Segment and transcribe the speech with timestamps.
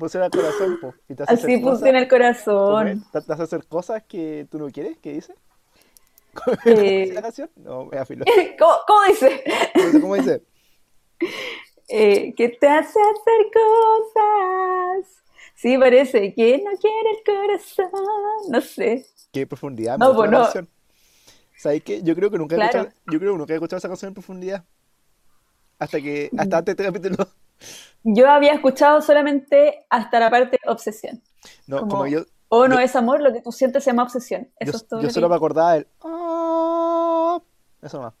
[0.00, 0.94] Funciona el corazón, po.
[1.08, 3.04] Y te Así funciona el corazón.
[3.12, 5.34] Te te hace hacer cosas que tú no quieres, ¿qué dice?
[6.32, 6.34] Eh,
[6.64, 7.50] ¿Cómo dice la canción?
[7.56, 8.24] No, me afilo.
[8.58, 9.44] ¿Cómo, cómo dice?
[10.00, 10.42] Cómo dice.
[11.92, 15.22] Eh, que te hace hacer cosas.
[15.56, 17.90] Sí, parece que no quiere el corazón.
[18.48, 19.04] No sé.
[19.32, 20.42] Qué profundidad, me No, pues no.
[20.44, 20.68] canción.
[21.56, 22.00] ¿Sabes qué?
[22.02, 22.78] Yo creo que nunca he Claro.
[22.78, 24.64] escuchado, yo creo que nunca he escuchado esa canción en profundidad.
[25.80, 27.28] Hasta que, hasta antes de este capítulo.
[28.02, 31.22] Yo había escuchado solamente hasta la parte obsesión.
[31.66, 34.04] No, Como, como yo, oh, no yo- es amor, lo que tú sientes se llama
[34.04, 34.48] obsesión.
[34.58, 35.86] Eso yo, es todo yo lo solo me acordaba del.
[36.02, 37.38] "Ah",
[37.82, 38.14] Eso nomás.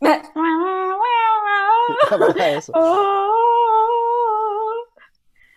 [0.00, 0.08] Sí,
[2.40, 2.72] eso.
[2.74, 2.78] Oh,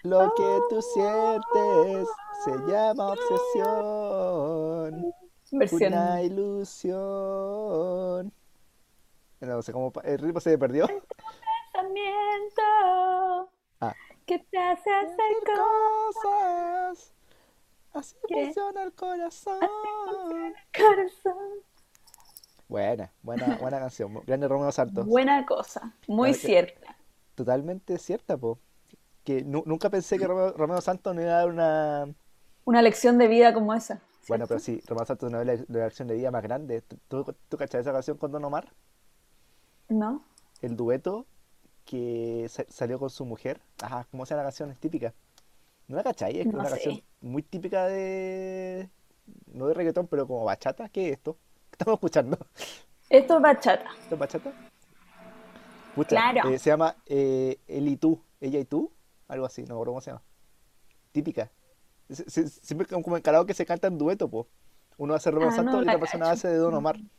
[0.04, 2.08] Lo que tú sientes
[2.44, 5.14] se llama obsesión.
[5.52, 5.94] versión.
[5.94, 7.00] Una ilusión.
[9.42, 9.92] No sé cómo.
[10.04, 10.88] El ritmo se perdió.
[11.82, 13.96] Pensamiento Ah.
[14.26, 16.24] que te hace hacer cosas.
[16.24, 17.14] cosas.
[17.94, 19.60] Así funciona el corazón.
[20.78, 21.36] Corazón.
[22.68, 24.14] Buena, buena, buena canción.
[24.26, 25.06] Grande Romeo Santos.
[25.06, 26.96] Buena cosa, muy Claro cierta.
[27.36, 28.60] Totalmente cierta, po.
[29.24, 32.14] Que nu- nunca pensé que Romeo, Romeo Santos no iba a dar una.
[32.64, 34.02] Una lección de vida como esa.
[34.28, 36.82] Bueno, pero sí, Romeo Santos no es la, la acción de vida más grande.
[36.82, 38.72] ¿Tú, tú, tú cachai esa canción con Don Omar?
[39.90, 40.24] ¿No?
[40.62, 41.26] El dueto
[41.86, 43.60] que sa- salió con su mujer.
[43.82, 44.72] Ajá, ¿cómo se llama la canción?
[44.72, 45.14] Es típica.
[45.88, 46.40] ¿No la cachai?
[46.40, 46.70] Es No una sé.
[46.72, 48.90] canción muy típica de.
[49.54, 50.90] No de reggaetón, pero como bachata.
[50.90, 51.34] ¿Qué es esto?
[51.72, 52.38] ¿Qué estamos escuchando?
[53.10, 53.90] Esto es bachata.
[54.02, 54.54] ¿Esto es bachata?
[55.96, 56.50] Pucha, Claro.
[56.50, 58.22] eh, se llama eh, Él y tú.
[58.40, 58.92] Ella y tú.
[59.28, 60.22] Algo así, no me acuerdo cómo se llama.
[61.12, 61.52] Típica.
[62.10, 64.48] Se- se- Siempre como en karaoke se canta en dueto, po.
[64.98, 66.96] Uno hace Romeo Ah, Santos no y la otra persona hace de Don Omar.
[66.96, 67.10] Pero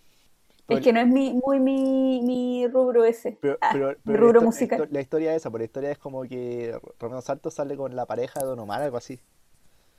[0.79, 3.39] Es que no es mi, muy mi, mi rubro ese.
[3.41, 4.89] Pero, Ah, pero, pero rubro musical.
[4.91, 8.07] la historia es esa, porque la historia es como que Romeo Santos sale con la
[8.07, 9.21] pareja de Don Omar, algo así.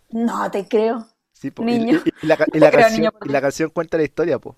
[0.09, 1.05] No te creo.
[1.31, 1.99] Sí, po, Niño.
[2.05, 3.41] y- y la, ca- y No la creo, canción, niño, por y la Dios.
[3.41, 4.55] canción cuenta la historia, po.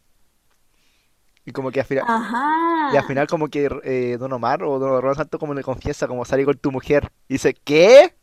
[1.46, 2.90] Y como que al final, Ajá.
[2.94, 6.08] y al final como que eh, Don Omar o Don Romeo Santos como le confiesa,
[6.08, 7.12] como salí con tu mujer.
[7.28, 8.16] Y dice, ¿qué?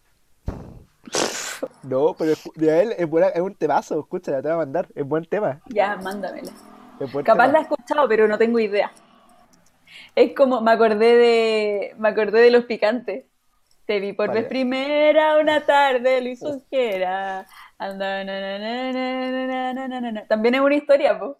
[1.84, 4.88] No, pero es- de él es, buena, es un temazo, escúchala, te voy a mandar,
[4.94, 6.50] es buen tema, Ya, mándamela.
[7.24, 8.92] Capaz la he escuchado, pero no tengo idea.
[10.14, 13.24] Es como, me acordé de, me acordé de los picantes.
[13.86, 17.46] Te vi por vez primera una tarde, Luis Osquera.
[20.28, 21.38] También es una historia, po.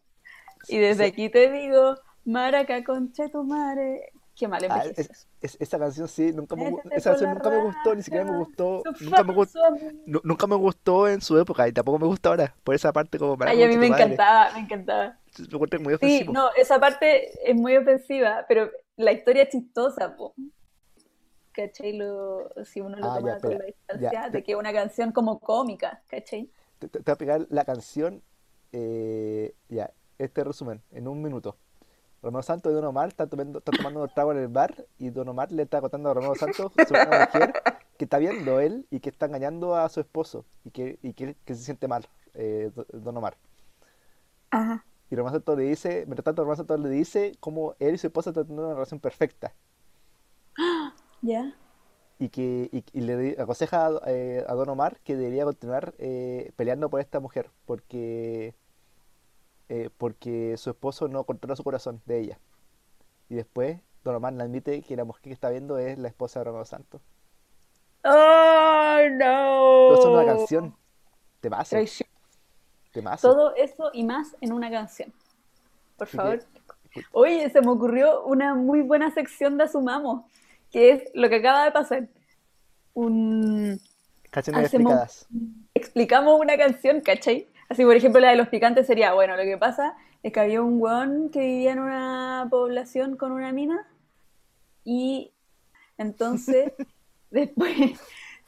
[0.68, 4.12] Y desde aquí te digo, Maraca concha tu madre.
[4.34, 5.28] Qué mal ah, es,
[5.60, 8.82] Esa canción sí, nunca me, esa canción nunca me gustó, ni siquiera me gustó.
[9.00, 9.60] Nunca me gustó,
[10.06, 12.54] nunca me gustó en su época y tampoco me gusta ahora.
[12.64, 13.50] Por esa parte como para...
[13.50, 15.19] Ay, a mí me encantaba, me encantaba.
[15.38, 20.15] Lo encuentro muy Sí, no, esa parte es muy ofensiva, pero la historia es chistosa,
[20.16, 20.34] po.
[21.53, 21.93] ¿Cachai?
[21.97, 24.59] Lo, si uno lo Ah, toma ya, con la distancia Ya, de te, que es
[24.59, 26.50] una canción como cómica, ¿cachai?
[26.78, 28.22] te- te- te voy a pegar la canción.
[28.75, 31.56] eh, ya, este resumen, en un minuto.
[32.22, 35.10] Romeo Santos y Don Omar están tomando, están tomando un trago en el bar y
[35.10, 37.56] Don Omar le está contando a Romeo Santos sobre una mujer
[37.99, 41.37] que está viendo él y que está engañando a su esposo y que, y que,
[41.44, 43.37] que se siente mal, eh, Do- Don Omar.
[44.50, 44.84] Ajá.
[45.12, 48.06] Y Romeo Santos le dice, mientras tanto Romeo Santos le dice cómo él y su
[48.06, 49.53] esposa están teniendo una relación perfecta.
[51.21, 51.55] ¿Ya?
[52.19, 56.53] y que y, y le aconseja a, eh, a Don Omar que debería continuar eh,
[56.56, 58.55] peleando por esta mujer porque
[59.69, 62.39] eh, porque su esposo no controla su corazón de ella
[63.29, 66.41] y después Don Omar le admite que la mujer que está viendo es la esposa
[66.41, 67.03] de Romeo Santos
[68.05, 70.38] ¡Oh, todo eso en una no!
[70.38, 70.76] canción
[71.41, 72.01] temazo Traición.
[72.93, 75.12] Temazo Todo eso y más en una canción.
[75.97, 76.43] Por favor.
[76.94, 80.25] escu- Oye, se me ocurrió una muy buena sección de Asumamos,
[80.71, 82.09] que es lo que acaba de pasar.
[82.94, 83.81] Un...
[84.31, 84.93] canciones Hacemos...
[84.93, 85.27] explicadas
[85.75, 87.49] Explicamos una canción, ¿cachai?
[87.69, 90.61] Así, por ejemplo, la de los picantes sería, bueno, lo que pasa es que había
[90.61, 93.87] un weón que vivía en una población con una mina
[94.85, 95.33] y
[95.97, 96.73] entonces
[97.31, 97.75] después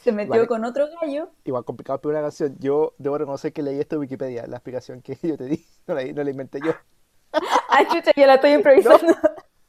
[0.05, 1.31] se metió con otro gallo.
[1.45, 5.03] igual complicado pero una canción yo debo reconocer que leí esto en Wikipedia la explicación
[5.03, 6.73] que yo te di no la, no la inventé yo
[7.69, 9.15] ¡Ay, chucha, yo la estoy no improvisando!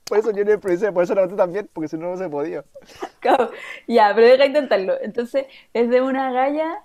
[0.03, 2.29] por eso yo no improvisé por eso la noté también porque si no no se
[2.29, 2.63] podía
[3.19, 3.49] Cabo.
[3.87, 4.93] Ya, pero deja intentarlo.
[5.01, 6.75] Entonces, es de una galla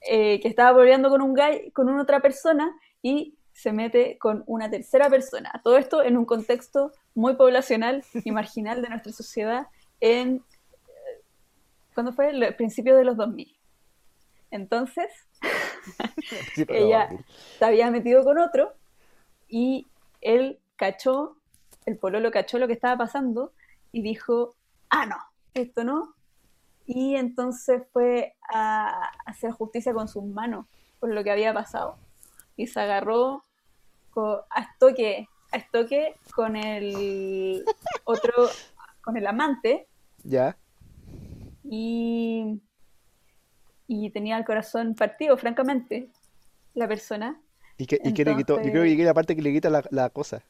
[0.00, 4.44] eh, que estaba peleando con un gallo, con una otra persona y se mete con
[4.46, 5.60] una tercera persona.
[5.62, 9.66] Todo esto en un contexto muy poblacional y marginal de nuestra sociedad
[10.00, 10.42] en,
[11.98, 12.30] ¿cuándo fue?
[12.30, 13.58] El principio de los 2000.
[14.52, 15.08] Entonces,
[16.68, 17.08] ella
[17.58, 18.72] se había metido con otro
[19.48, 19.88] y
[20.20, 21.38] él cachó,
[21.86, 23.52] el pololo cachó lo que estaba pasando
[23.90, 24.54] y dijo,
[24.90, 25.16] ah, no,
[25.54, 26.14] esto no.
[26.86, 30.66] y entonces fue a hacer justicia con sus manos
[31.00, 31.96] por lo que había pasado.
[32.54, 33.42] Y se agarró
[34.10, 37.64] co- a estoque, a estoque con el
[38.04, 38.32] otro,
[39.02, 39.88] con el amante,
[40.22, 40.56] ¿Ya?
[41.70, 42.60] Y,
[43.86, 46.10] y tenía el corazón partido, francamente,
[46.74, 47.40] la persona.
[47.76, 48.56] ¿Y qué, y qué le quitó?
[48.56, 50.42] Yo creo Entonces- que la parte que le quita la, la cosa.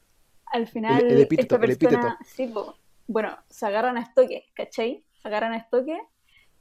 [0.51, 2.17] Al final, el epíteto, esta persona, epíteto.
[2.25, 2.75] sí, po,
[3.07, 5.03] bueno, se agarran a estoque, ¿cachai?
[5.21, 5.99] Se agarran a estoque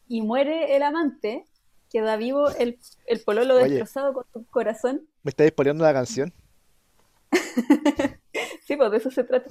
[0.09, 1.45] y muere el amante,
[1.91, 3.65] queda vivo el, el pololo Oye.
[3.71, 5.09] destrozado con su corazón.
[5.23, 6.33] ¿Me estáis poniendo la canción?
[8.67, 9.51] Sí, pues de eso se trata.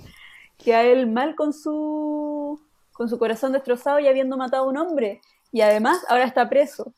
[0.57, 2.61] Queda él mal con su,
[2.97, 5.21] con su corazón destrozado y habiendo matado a un hombre.
[5.51, 6.93] Y además ahora está preso,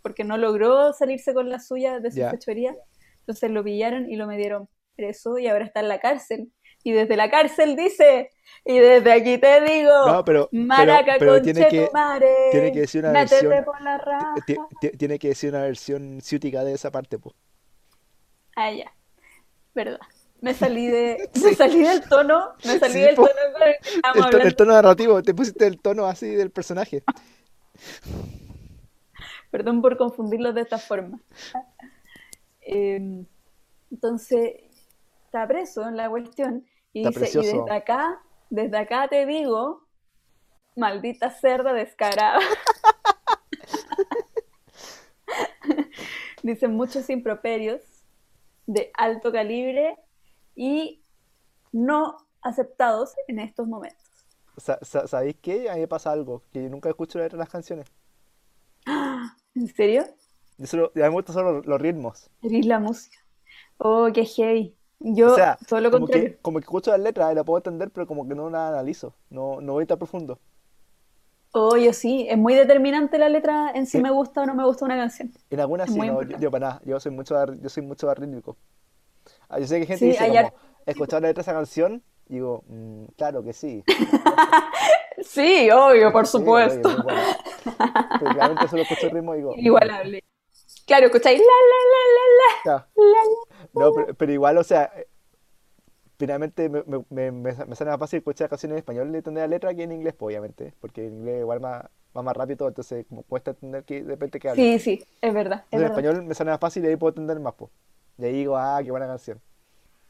[0.00, 2.74] porque no logró salirse con la suya de su fechoría.
[3.20, 6.50] Entonces lo pillaron y lo metieron preso y ahora está en la cárcel.
[6.84, 8.30] Y desde la cárcel dice,
[8.64, 11.88] y desde aquí te digo, No, pero, pero, Maraca pero con tiene que,
[12.50, 14.34] tiene que decir una versión- por la raja.
[14.46, 17.36] ti- ti- tiene que decir una versión ciútica de esa parte, pues.
[18.56, 18.92] Ah, ya.
[19.74, 20.00] Verdad.
[20.42, 23.28] Me salí de, me salí del tono, me salí Sí, del tono
[24.42, 27.04] el tono narrativo, te pusiste el tono así del personaje.
[29.52, 31.20] Perdón por confundirlos de esta forma.
[32.60, 33.24] Eh,
[33.92, 34.54] entonces,
[35.26, 39.86] está preso en la cuestión y Está dice, y desde acá, desde acá te digo,
[40.74, 42.40] maldita cerda descarada.
[46.42, 47.80] Dicen muchos improperios
[48.66, 49.96] de alto calibre
[50.54, 51.02] y
[51.72, 53.98] no aceptados en estos momentos.
[54.56, 55.68] Sa- sa- ¿Sabéis qué?
[55.70, 57.86] A mí me pasa algo, que yo nunca escucho la letra de las canciones.
[59.54, 60.04] ¿En serio?
[60.58, 62.30] Yo solo, a mí me gustan solo los, los ritmos.
[62.42, 63.18] Eres la música.
[63.78, 64.76] Oh, qué heavy.
[65.00, 67.58] Yo, O sea, todo lo como que, como que escucho las letras y la puedo
[67.58, 69.14] entender, pero como que no la analizo.
[69.30, 70.38] No, no voy tan profundo.
[71.54, 74.02] Oh, yo sí, es muy determinante la letra en si Sí.
[74.02, 75.32] me gusta o no me gusta una canción.
[75.50, 76.82] En algunas Es sí, no, yo, yo para nada.
[76.84, 78.56] Yo soy mucho, yo soy mucho arrítmico.
[79.52, 80.52] Ah, yo sé que hay gente Sí, dice como, ar-
[80.86, 83.84] escuchar la letra de esa canción, y digo, "Mm, claro que sí.
[85.22, 86.88] Sí, obvio, por Sí, supuesto.
[87.02, 87.20] bueno.
[88.18, 90.20] Pero claramente solo escucho el ritmo y digo, Igualable.
[90.86, 92.86] Claro, escucháis la, la, la, la, la.
[93.74, 94.90] No, pero, pero igual, o sea,
[96.18, 97.32] finalmente me, me, me,
[97.66, 100.14] me- sale más fácil escuchar canciones en español y entender la letra que en inglés,
[100.14, 101.84] pues, obviamente, porque en inglés igual más,
[102.16, 104.62] va más rápido, entonces como cuesta entender que de repente que habla.
[104.62, 105.98] Sí, sí, es verdad, es en verdad.
[105.98, 107.70] español me sale más fácil y ahí puedo entender más, pues.
[108.18, 109.40] Y ahí digo, ah, qué buena canción.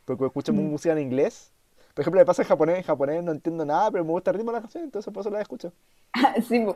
[0.05, 0.71] Porque escucho Mm.
[0.73, 1.53] música en inglés,
[1.95, 4.37] por ejemplo, me pasa en japonés, en japonés no entiendo nada, pero me gusta el
[4.39, 5.73] ritmo de la canción, entonces por eso la escucho.
[6.49, 6.67] Sí,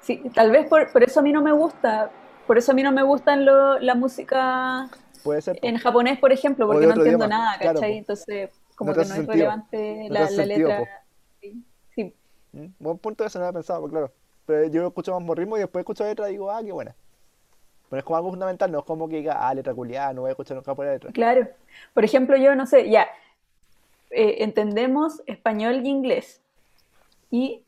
[0.00, 2.10] sí, tal vez por, por eso a mí no me gusta,
[2.46, 4.88] por eso a mí no me gustan lo- la música
[5.22, 7.98] Puede ser, en japonés, por ejemplo, porque de no entiendo idioma, nada, ¿cachai?
[7.98, 11.02] Entonces, como No que no es relevante la, hace la sentido, letra.
[11.40, 11.64] Sí,
[11.94, 12.14] sí.
[12.52, 12.66] ¿Mm?
[12.78, 14.12] Buen punto, eso no había pensado, pues, claro.
[14.46, 16.94] Pero yo escucho más ritmo y después escucho la letra y digo, ah, qué buena.
[17.94, 20.30] Pero es como algo fundamental, no es como que diga, ah, letra culiada, no voy
[20.30, 21.12] a escuchar nunca por la letra.
[21.12, 21.46] Claro.
[21.92, 23.06] Por ejemplo, yo no sé, ya,
[24.10, 26.42] eh, entendemos español y inglés.
[27.30, 27.62] Y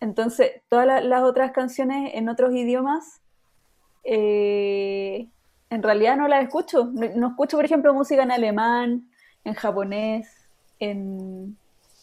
[0.00, 3.20] entonces todas la- las otras canciones en otros idiomas,
[4.02, 5.28] eh,
[5.70, 6.86] en realidad no las escucho.
[6.92, 9.08] No, no escucho, por ejemplo, música en alemán,
[9.44, 10.28] en japonés,
[10.80, 11.56] en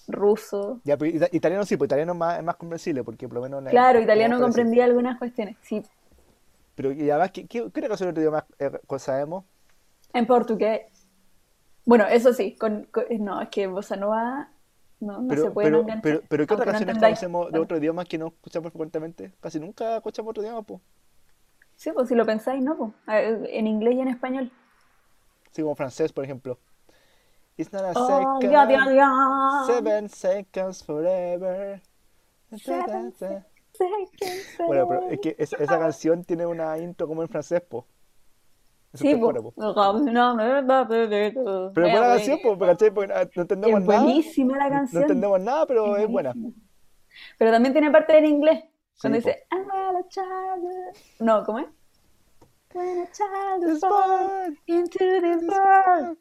[0.07, 0.79] ruso.
[0.85, 3.41] Ya, pero ita- italiano sí, pues italiano es más, es más comprensible, porque por lo
[3.41, 3.61] menos...
[3.61, 5.57] la- Claro, italiano comprendía algunas cuestiones.
[5.63, 5.83] Sí,
[6.75, 9.45] Pero y además, ¿qué, qué, qué otro idioma eh, sabemos?
[10.13, 10.81] en portugués.
[11.85, 14.49] Bueno, eso sí, con, con- no, es que bossa nova
[14.99, 17.19] no, no Pero, se puede no pero, enganchar, pero, pero ¿qué otras no canciones entendáis.
[17.19, 19.33] conocemos de otro idioma que no escuchamos frecuentemente?
[19.39, 20.81] Casi nunca escuchamos otro idioma, pues.
[21.77, 22.75] Sí, pues si lo pensáis, ¿no?
[22.77, 24.51] Pues, en inglés y en español.
[25.51, 26.59] Sí, como francés, por ejemplo.
[27.57, 29.09] It's not a Oh, ya, ya, second, ya.
[29.57, 31.81] seven seconds forever.
[32.55, 33.54] Seven seconds
[34.67, 37.85] Bueno, pero es que es- esa canción tiene una intro como en francés, po.
[38.93, 39.41] Eso Sí, pues.
[39.41, 39.53] po.
[41.73, 42.91] Pero es buena canción, po, ¿cachai?
[42.91, 44.01] Porque no no entendemos Es nada.
[44.03, 45.01] buenísima la No canción.
[45.03, 46.33] entendemos nada, pero Es es buena.
[47.37, 48.63] Pero también tiene parte en inglés.
[49.01, 50.63] Cuando Sí, dice, "I'm a child.
[51.19, 51.67] No, ¿cómo es?
[52.73, 56.17] When a child is born into this world.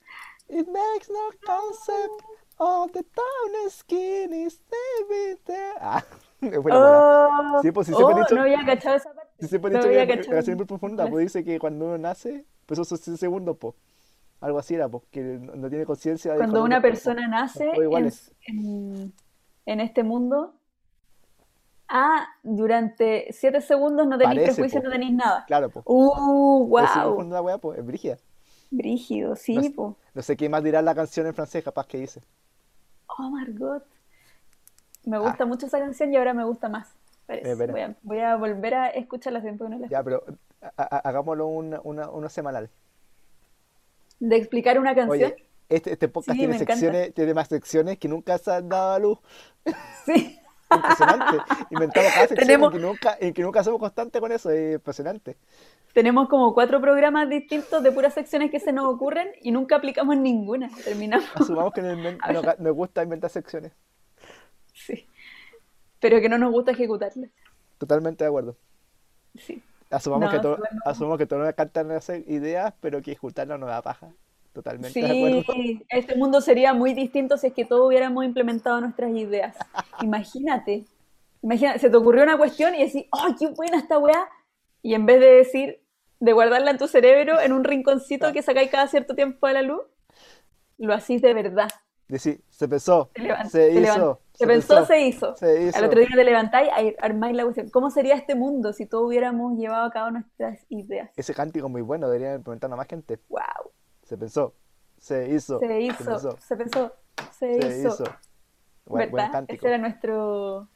[0.48, 2.22] It makes no concept
[2.58, 4.60] of the town skin is
[5.00, 5.74] everything.
[5.80, 6.02] Ah.
[6.72, 9.32] Oh, Sí, pues, sí, oh, dicho- no había cachado esa parte.
[9.40, 10.38] Sí, siempre No dicho que había la cachado.
[10.38, 13.74] es muy profunda, pues dice que cuando uno nace, pues esos 6 segundos, pues.
[14.40, 18.32] Algo así era, pues, que no tiene conciencia Cuando una persona nace todos en, iguales.
[18.46, 19.12] en-
[19.66, 20.54] en este mundo,
[21.88, 24.88] ah, durante siete segundos no tenéis prejuicios, po.
[24.88, 25.44] no tenéis nada.
[25.46, 25.84] Claro, pues.
[25.88, 27.22] Uh, wow.
[27.30, 28.18] la weá, pues, es brígida.
[28.70, 29.96] Brígido, sí, No sé- po.
[30.12, 32.20] No sé qué más dirá la canción en francés, capaz que dice.
[33.06, 33.84] Oh, Margot.
[35.04, 35.20] Me Ah.
[35.20, 36.94] gusta mucho esa canción y ahora me gusta más.
[37.28, 37.54] Eh.
[37.56, 38.90] Voy a, voy a volver a
[39.68, 40.24] no las Ya, pero
[40.62, 42.68] ha- ha- hagámoslo una, una, uno semanal.
[44.20, 45.32] De explicar una canción.
[45.32, 46.72] Oye, este, este podcast Sí, tiene encanta.
[46.74, 49.18] secciones, tiene más secciones que nunca se han dado a luz.
[50.04, 50.38] Sí.
[50.74, 51.38] Impresionante.
[51.70, 54.50] Inventamos cada sección Tenemos- en que nunca, en que nunca somos constantes con eso.
[54.50, 55.36] Es impresionante.
[55.92, 60.16] Tenemos como cuatro programas distintos de puras secciones que se nos ocurren y nunca aplicamos
[60.16, 60.68] ninguna.
[60.84, 61.26] Terminamos.
[61.34, 63.72] Asumamos que nos gusta inventar secciones.
[66.04, 67.30] Pero que no nos gusta ejecutarlas.
[67.78, 68.56] Totalmente de acuerdo.
[69.36, 69.62] Sí.
[69.88, 70.80] Asumamos, No, que, to- súper no.
[70.84, 74.10] asumamos que todos nos encantan hacer ideas, pero que ejecutarlas no da paja.
[74.52, 75.42] Totalmente de acuerdo.
[75.54, 79.56] Sí, este mundo sería muy distinto si es que todos hubiéramos implementado nuestras ideas.
[80.02, 80.84] Imagínate.
[81.40, 84.28] Imagínate, se te ocurrió una cuestión y decís, ¡ay, qué buena esta weá!
[84.82, 85.80] Y en vez de decir,
[86.20, 89.62] de guardarla en tu cerebro, en un rinconcito que sacáis cada cierto tiempo a la
[89.62, 89.80] luz,
[90.76, 91.70] lo hacís de verdad.
[92.08, 95.36] Decir, se pensó, Te levan- se te hizo, se pensó, se hizo.
[95.36, 95.78] se hizo.
[95.78, 97.70] Al otro día te levantáis y armáis la cuestión.
[97.70, 101.10] ¿Cómo sería este mundo si todos hubiéramos llevado a cabo nuestras ideas?
[101.16, 103.18] Ese cántico muy bueno, deberían implementarlo más gente.
[103.30, 103.72] ¡Wow!
[104.02, 104.54] Se pensó,
[104.98, 106.92] se hizo, Se hizo, pensó, se pensó,
[107.38, 107.88] se, se hizo.
[107.88, 108.04] hizo.
[108.84, 109.32] Buen, buen ¿Verdad?
[109.32, 109.56] cántico.
[109.56, 110.68] Ese era nuestro,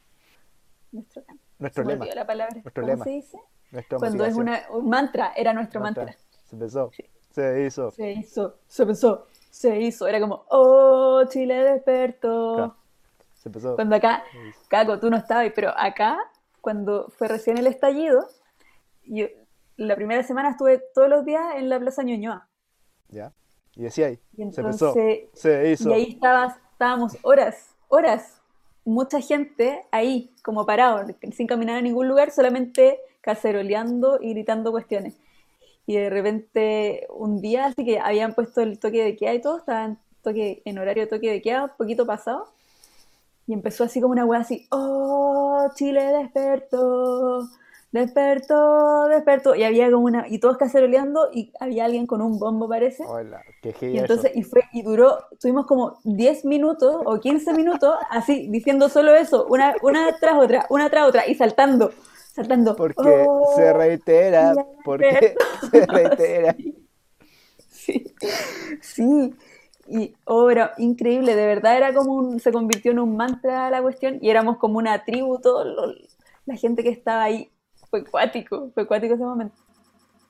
[0.91, 1.23] nuestro.
[1.59, 2.53] Nuestro Se lema, olvidó la palabra.
[2.63, 3.03] Nuestro ¿Cómo lema.
[3.03, 3.37] se dice?
[3.71, 6.05] nuestra Cuando es una, un mantra, era nuestro Mantra.
[6.05, 6.19] mantra.
[6.45, 7.03] Se pensó, Sí.
[7.29, 7.91] se hizo.
[7.91, 10.07] Se hizo, se pensó, se hizo.
[10.07, 12.55] Era como, oh, Chile despertó.
[12.55, 12.75] Claro.
[13.35, 13.75] Se empezó.
[13.75, 14.23] Cuando acá.
[14.67, 16.17] Caco, tú no estabas, pero acá,
[16.61, 18.27] cuando fue recién el estallido,
[19.05, 19.27] yo
[19.77, 22.47] la primera semana estuve todos los días en la Plaza Ñuñoa.
[23.07, 23.31] ¿Ya?
[23.75, 25.89] Y decía ahí, Y se empezó, se hizo.
[25.89, 28.41] y ahí estabas, estábamos horas, horas,
[28.83, 35.15] mucha gente ahí, como parado, sin caminar a ningún lugar, solamente caceroleando y gritando cuestiones.
[35.89, 39.57] Y de repente, un día, así que habían puesto el toque de queda y todo,
[39.57, 42.45] estaban toque, en horario de toque de queda, un poquito pasado,
[43.47, 47.41] y empezó así como una wea así, oh, Chile despertó,
[47.91, 52.69] despertó, despertó, y había como una, y todos caceroleando, y había alguien con un bombo,
[52.69, 54.39] parece, Hola, qué y entonces, eso.
[54.39, 59.47] y fue, y duró, tuvimos como 10 minutos o 15 minutos así, diciendo solo eso,
[59.49, 61.89] una, una tras otra, una tras otra, y saltando,
[62.39, 62.75] saltando.
[62.75, 65.35] Porque Oh, se reitera, ya porque
[65.71, 66.55] se reitera.
[67.69, 68.05] Sí,
[68.81, 69.35] sí.
[69.87, 74.19] Y obra increíble, de verdad era como un, se convirtió en un mantra la cuestión,
[74.21, 75.93] y éramos como una tribu, todo lo-
[76.45, 77.49] la gente que estaba ahí.
[77.89, 79.55] Fue cuático, fue cuático ese momento.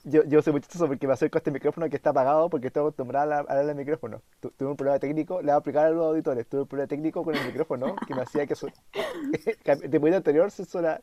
[0.05, 2.67] Yo, yo soy muy chistoso porque me acerco a este micrófono que está apagado porque
[2.67, 4.21] estoy acostumbrado a hablar al micrófono.
[4.39, 6.47] Tu- tuve un problema técnico, le voy a aplicar a los auditores.
[6.47, 8.71] Tuve un problema técnico con el micrófono que me hacía que su...
[9.89, 11.01] de muy anterior se suena,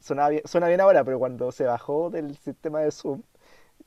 [0.00, 3.22] sonaba bien, suena bien ahora, pero cuando se bajó del sistema de Zoom,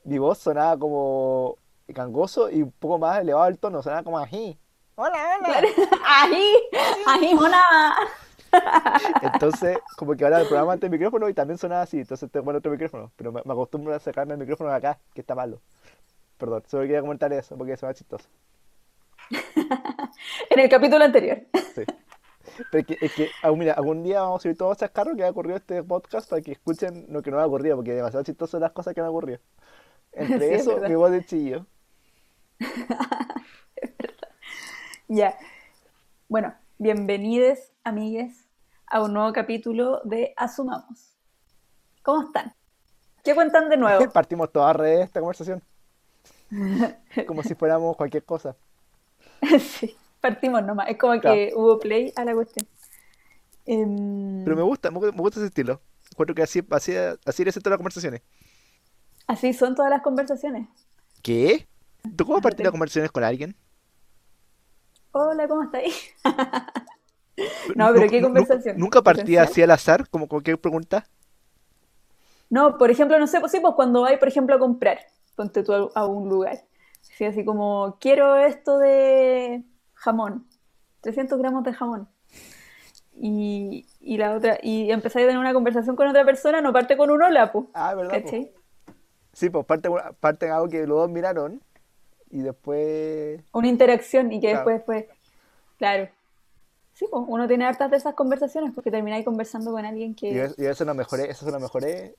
[0.04, 4.58] mi voz sonaba como gangoso y un poco más elevado el tono, sonaba como ají.
[4.96, 5.62] Hola, hola.
[6.06, 6.54] ¡Ají!
[7.06, 7.94] ¡Ají, mona!
[9.22, 12.50] Entonces, como que ahora el programa ante el micrófono y también sonaba así, entonces tengo
[12.50, 15.60] otro micrófono, pero me, me acostumbro a sacarme el micrófono de acá, que está malo.
[16.36, 18.28] Perdón, solo quería comentar eso porque suena chistoso.
[20.50, 21.42] En el capítulo anterior.
[21.74, 21.84] Sí.
[22.70, 25.16] Pero es que, es que ah, mira, algún día vamos a subir todos esos carros
[25.16, 28.24] que ha ocurrido este podcast para que escuchen lo que nos ha ocurrido, porque demasiado
[28.24, 29.38] chistoso las cosas que me han ocurrido.
[30.12, 30.88] Entre Sí, es eso, verdad.
[30.88, 31.66] mi voz de chillo.
[35.08, 35.36] Ya.
[36.28, 38.48] Bueno, bienvenidos, amigues,
[38.86, 41.18] a un nuevo capítulo de Asumamos.
[42.02, 42.54] ¿Cómo están?
[43.22, 44.10] ¿Qué cuentan de nuevo?
[44.12, 45.62] Partimos todas a redes de esta conversación.
[47.26, 48.56] Como si fuéramos cualquier cosa.
[49.60, 50.88] Sí, partimos nomás.
[50.90, 52.66] Es como que hubo play a la cuestión.
[53.66, 53.90] Em,
[54.44, 55.80] Pero me gusta, me gusta, ese estilo.
[56.10, 56.92] Encuentro que así, así,
[57.24, 58.22] así eres en todas las conversaciones.
[59.26, 60.68] así son todas las conversaciones.
[61.22, 61.68] ¿Qué?
[62.16, 63.56] ¿Tú cómo partir Te- las conversaciones con alguien?
[65.12, 66.14] Hola, ¿cómo estáis?
[67.74, 68.76] No, pero ¿qué conversación?
[68.76, 71.06] ¿Nunca partía así al azar, como cualquier pregunta?
[72.50, 75.00] No, por ejemplo, no sé, pues sí, pues cuando vais, por ejemplo, a comprar,
[75.36, 76.64] ponte tú a, a un lugar.
[77.00, 79.64] Sí, así como, quiero esto de
[80.02, 80.46] jamón,
[81.00, 82.08] 300 gramos de jamón.
[83.14, 86.96] Y, y la otra, y empezáis a tener una conversación con otra persona, no parte
[86.96, 87.66] con un hola, pues.
[87.74, 88.18] Ah, ¿verdad?
[88.20, 88.24] po?
[88.24, 88.52] ¿Cachai?
[89.32, 89.88] Sí, pues parte,
[90.20, 91.62] parte algo que los dos miraron
[92.30, 93.40] y después...
[93.52, 94.68] Una interacción y que Claro.
[94.70, 95.08] después fue,
[95.78, 96.08] claro.
[96.94, 100.44] Sí, pues uno tiene hartas de esas conversaciones porque termináis conversando con alguien que...
[100.44, 102.14] es- y eso no mejoré, eso no mejoré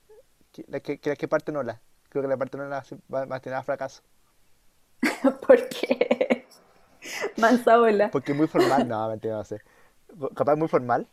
[0.52, 1.80] que que, que, que parte no la.
[2.08, 4.02] Creo que la parte no la va más tener fracaso.
[5.46, 6.23] ¿Por qué?
[7.36, 8.10] Mansa bola.
[8.10, 9.60] Porque es muy formal, no, mentira, no sé.
[10.34, 11.06] Capaz muy formal.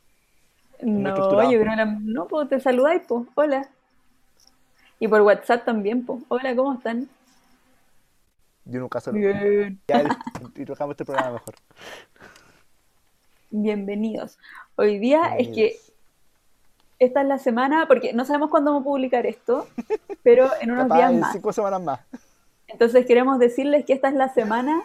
[0.81, 1.15] No,
[1.51, 3.69] yo creo que no, pues te saludáis, pues, hola.
[4.99, 7.07] Y por WhatsApp también, pues, hola, ¿cómo están?
[8.65, 9.17] Yo nunca solo.
[9.17, 9.79] Bien.
[9.87, 10.17] Ya,
[10.55, 11.55] y tocamos este programa mejor.
[13.49, 14.37] Bienvenidos.
[14.75, 15.75] Hoy día es que
[16.99, 19.67] esta es la semana, porque no sabemos cuándo vamos a publicar esto,
[20.23, 21.33] pero en unos Capaz días en más.
[21.33, 21.99] cinco semanas más.
[22.67, 24.83] Entonces queremos decirles que esta es la semana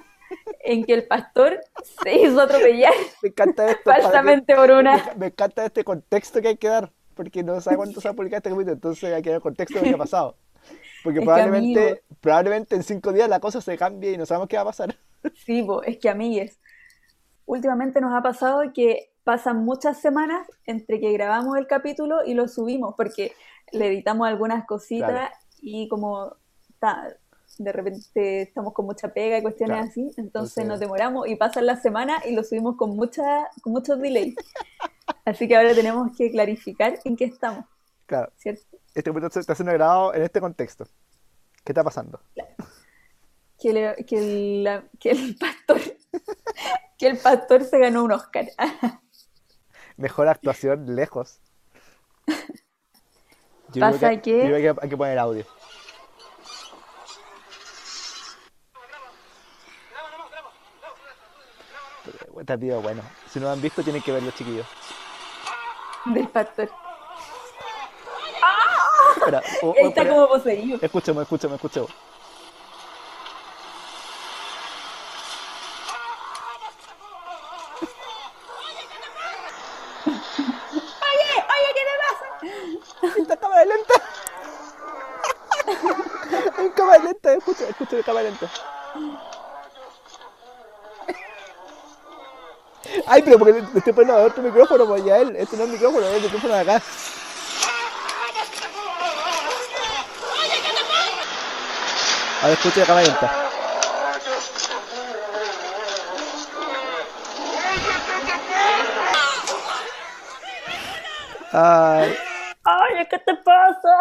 [0.65, 1.61] en que el pastor
[2.03, 2.93] se hizo atropellar
[3.23, 3.83] Me encanta esto.
[3.85, 5.13] para que- falsamente por me, una...
[5.17, 8.17] me encanta este contexto que hay que dar, porque no sabe cuánto se va a
[8.17, 10.37] publicar este capítulo, entonces hay que dar contexto de lo que ha pasado.
[11.05, 11.97] Porque Es probablemente, amigo.
[12.21, 14.97] probablemente en cinco días la cosa se cambie y no sabemos qué va a pasar.
[15.45, 16.61] Sí, po, es que amigues,
[17.47, 22.47] últimamente nos ha pasado que pasan muchas semanas entre que grabamos el capítulo y lo
[22.49, 23.33] subimos, porque
[23.73, 25.35] le editamos algunas cositas Claro.
[25.61, 26.37] y como
[26.79, 27.17] ta-
[27.59, 29.89] de repente estamos con mucha pega y cuestiones Claro.
[29.91, 33.99] así, entonces nos demoramos y pasan las semanas y lo subimos con, mucha, con muchos
[34.01, 34.35] delays.
[35.25, 37.65] Así que ahora tenemos que clarificar en qué estamos,
[38.07, 38.63] Claro, ¿cierto?
[38.95, 40.87] este capítulo está siendo grabado en este contexto.
[41.65, 42.21] ¿Qué está pasando?
[43.59, 45.81] Que, le- que el, la- que el pastor
[46.99, 48.47] que el pastor se ganó un Oscar.
[49.97, 51.41] Mejor actuación lejos.
[53.73, 55.45] Yo Pasa creo que, que- yo creo que hay que poner audio.
[62.41, 63.03] Este video bueno.
[63.31, 64.67] Si no lo han visto, tienen que verlo, chiquillos.
[66.07, 66.71] del pastor.
[69.17, 70.11] Espera, o- está espera.
[70.11, 70.79] como poseído.
[70.81, 71.87] Escúchame, escúchame, escúchame.
[80.07, 81.95] Oye, oye, ¿qué te
[83.03, 83.19] pasa?
[83.21, 83.95] ¡Esta cámara lenta!
[86.59, 88.51] Hay cámara lenta, escucha, escucha la cámara lenta.
[93.07, 95.75] Ay, pero porque le estoy poniendo otro micrófono, pues ya él, este no es el
[95.75, 96.83] micrófono, es el micrófono de acá.
[102.43, 103.33] Ahora escucha la cámara lenta.
[111.53, 112.15] Ay,
[112.65, 113.99] Oye, ¿qué te pasa?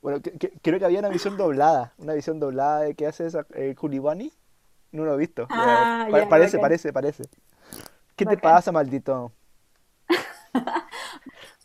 [0.00, 3.26] bueno, que- que- creo que había una visión doblada, una visión doblada de que hace
[3.26, 3.74] esa, eh.
[4.92, 5.46] No lo he visto.
[5.50, 6.60] Ah, ya, parece, bacán.
[6.60, 7.24] parece, parece.
[8.16, 9.32] ¿Qué te pasa, maldito?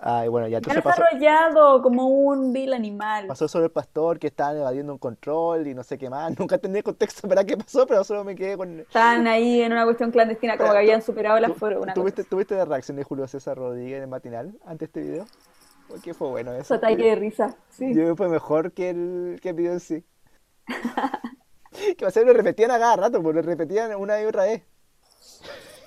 [0.04, 3.28] Ay, bueno, ya entonces pasó, desarrollado como un vil animal.
[3.28, 6.36] pasó sobre el pastor que estaban evadiendo un control y no sé qué más.
[6.40, 8.80] Nunca entendí contexto para qué pasó, pero solo me quedé con...
[8.80, 11.82] Estaban ahí en una cuestión clandestina, como que habían superado la ¿Tú- foro.
[11.82, 12.24] Una ¿Tuviste.
[12.24, 15.26] ¿Tuviste la reacción de Julio César Rodríguez en el matinal ante este video?
[15.88, 16.74] Porque fue bueno eso.
[16.74, 17.56] Ataque de risa.
[17.70, 17.94] Sí.
[17.94, 20.04] Yo fue mejor que el, que el video en sí.
[21.98, 24.44] que va a ser lo repetían a cada rato, pues lo repetían una y otra
[24.44, 24.64] vez.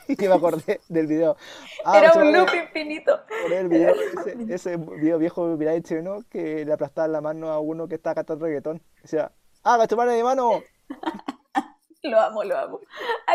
[0.09, 1.37] y me acordé del video.
[1.85, 3.21] Ah, Era un loop infinito.
[3.69, 7.97] video, ese, ese video viejo viral chileno que le aplastaban la mano a uno que
[7.97, 8.83] estaba cantando reggaetón.
[9.03, 10.63] Decía, ¡ah, tu de mano!
[12.03, 12.81] Lo amo, lo amo.
[13.27, 13.35] Ah,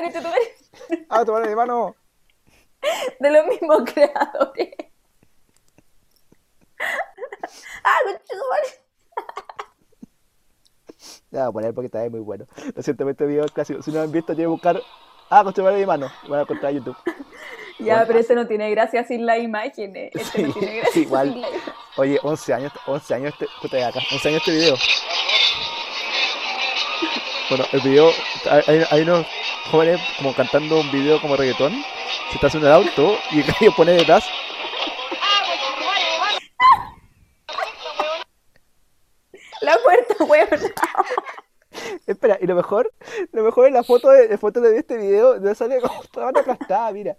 [1.09, 1.95] ¡ah, tu de mano!
[3.19, 4.75] De los mismos creadores.
[7.83, 8.89] Ah, conchetumare.
[11.31, 12.45] Ya, voy a poner porque está muy bueno.
[12.75, 12.93] Este
[13.25, 13.81] video es clásico.
[13.81, 14.81] Si no lo han visto, tienen que buscar,
[15.29, 16.11] ¡ah, con tu mano de mano!
[16.27, 16.97] Van a en YouTube.
[17.81, 19.95] Ya, Bueno, pero este no tiene gracia sin la imagen.
[19.95, 20.09] eh.
[20.13, 21.31] Este no Sí, tiene gracia igual.
[21.31, 21.73] sin la imagen.
[21.95, 24.75] Oye, 11 años, 11 años este, puta acá, 11 años este video.
[27.49, 28.11] Bueno, el video,
[28.51, 29.25] hay, hay- unos
[29.71, 31.71] jóvenes como cantando un video como reggaetón,
[32.29, 34.25] se está haciendo el auto y el gallo pone detrás.
[39.61, 40.47] La puerta, weón.
[42.09, 42.91] Espera, y lo mejor,
[43.31, 46.29] lo mejor es la foto de, la foto de este video, donde sale como toda
[46.29, 47.15] aplastada, mira.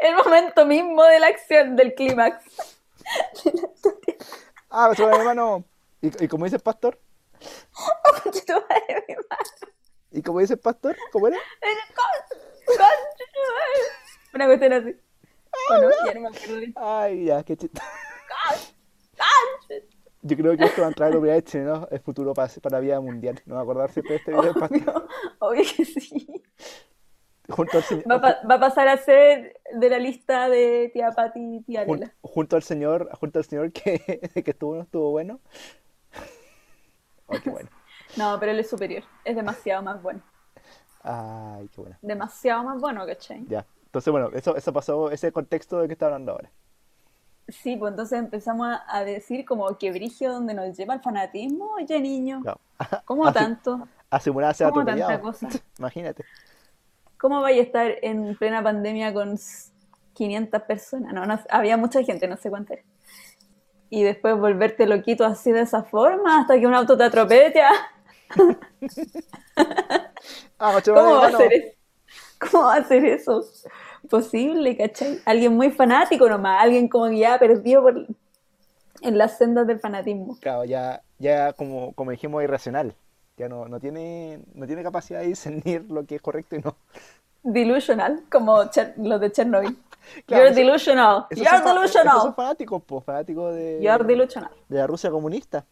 [0.00, 2.42] El momento mismo de la acción, del clímax.
[4.70, 5.64] Ah, va mi mano.
[6.00, 6.98] Y, y como dice el pastor,
[8.48, 9.16] madre.
[10.10, 11.36] y como dice el pastor, ¿cómo era?
[14.32, 14.96] Una cuestión así.
[15.68, 16.66] Bueno, ya no me acuerdo.
[16.76, 17.78] Ay, ya, qué chiste.
[20.22, 22.76] Yo creo que esto va a entrar en los videos chilenos el futuro para, para
[22.76, 23.40] la vida mundial.
[23.46, 24.50] No me acordar siempre de este video.
[24.52, 26.42] Obvio, obvio que sí.
[27.48, 30.90] Junto al, señor, Va, a pa- va a pasar a ser de la lista de
[30.92, 32.12] tía Pati y tía jun- Lela.
[32.20, 33.98] junto al señor, junto al señor que,
[34.44, 35.40] que estuvo no estuvo bueno.
[37.28, 37.68] Ay, qué bueno.
[38.16, 39.02] No, pero él es superior.
[39.24, 40.20] Es demasiado más bueno.
[41.02, 41.96] Ay, qué bueno.
[42.02, 43.44] Demasiado más bueno, ¿cachai?
[43.48, 43.64] Ya.
[43.86, 46.50] Entonces, bueno, eso, eso pasó, ese contexto de que está hablando ahora.
[47.48, 51.72] Sí, pues entonces empezamos a, a decir como que brigio donde nos lleva el fanatismo,
[51.74, 52.42] oye niño.
[52.44, 52.56] No.
[53.04, 53.88] ¿Cómo tanto?
[54.10, 55.48] A simular ser ¿Cómo tanta cosa?
[55.78, 56.24] Imagínate.
[57.18, 59.72] ¿Cómo vaya a estar en plena pandemia con s-
[60.14, 61.12] 500 personas?
[61.12, 62.82] No, no, había mucha gente, no sé cuánta era.
[63.90, 67.70] Y después volverte loquito así de esa forma hasta que un auto te atropella.
[70.58, 71.76] Ah, ¿Cómo va a hacer eso?
[72.38, 73.44] ¿Cómo va a hacer eso?
[74.12, 75.20] Imposible, ¿cachai?
[75.26, 78.06] Alguien muy fanático nomás, alguien como que ya perdido por,
[79.02, 80.38] en las sendas del fanatismo.
[80.40, 82.94] Claro, ya, ya como, como dijimos, irracional.
[83.36, 86.74] Ya no, no tiene, no tiene capacidad de discernir lo que es correcto y no.
[87.42, 89.76] Delusional, como Cher- los de Chernobyl.
[90.24, 91.26] Claro, You're eso- delusional.
[91.30, 92.20] You're son, delusional.
[92.22, 94.50] son fanáticos, pues, fanáticos de, You're delusional.
[94.66, 95.66] de la Rusia comunista.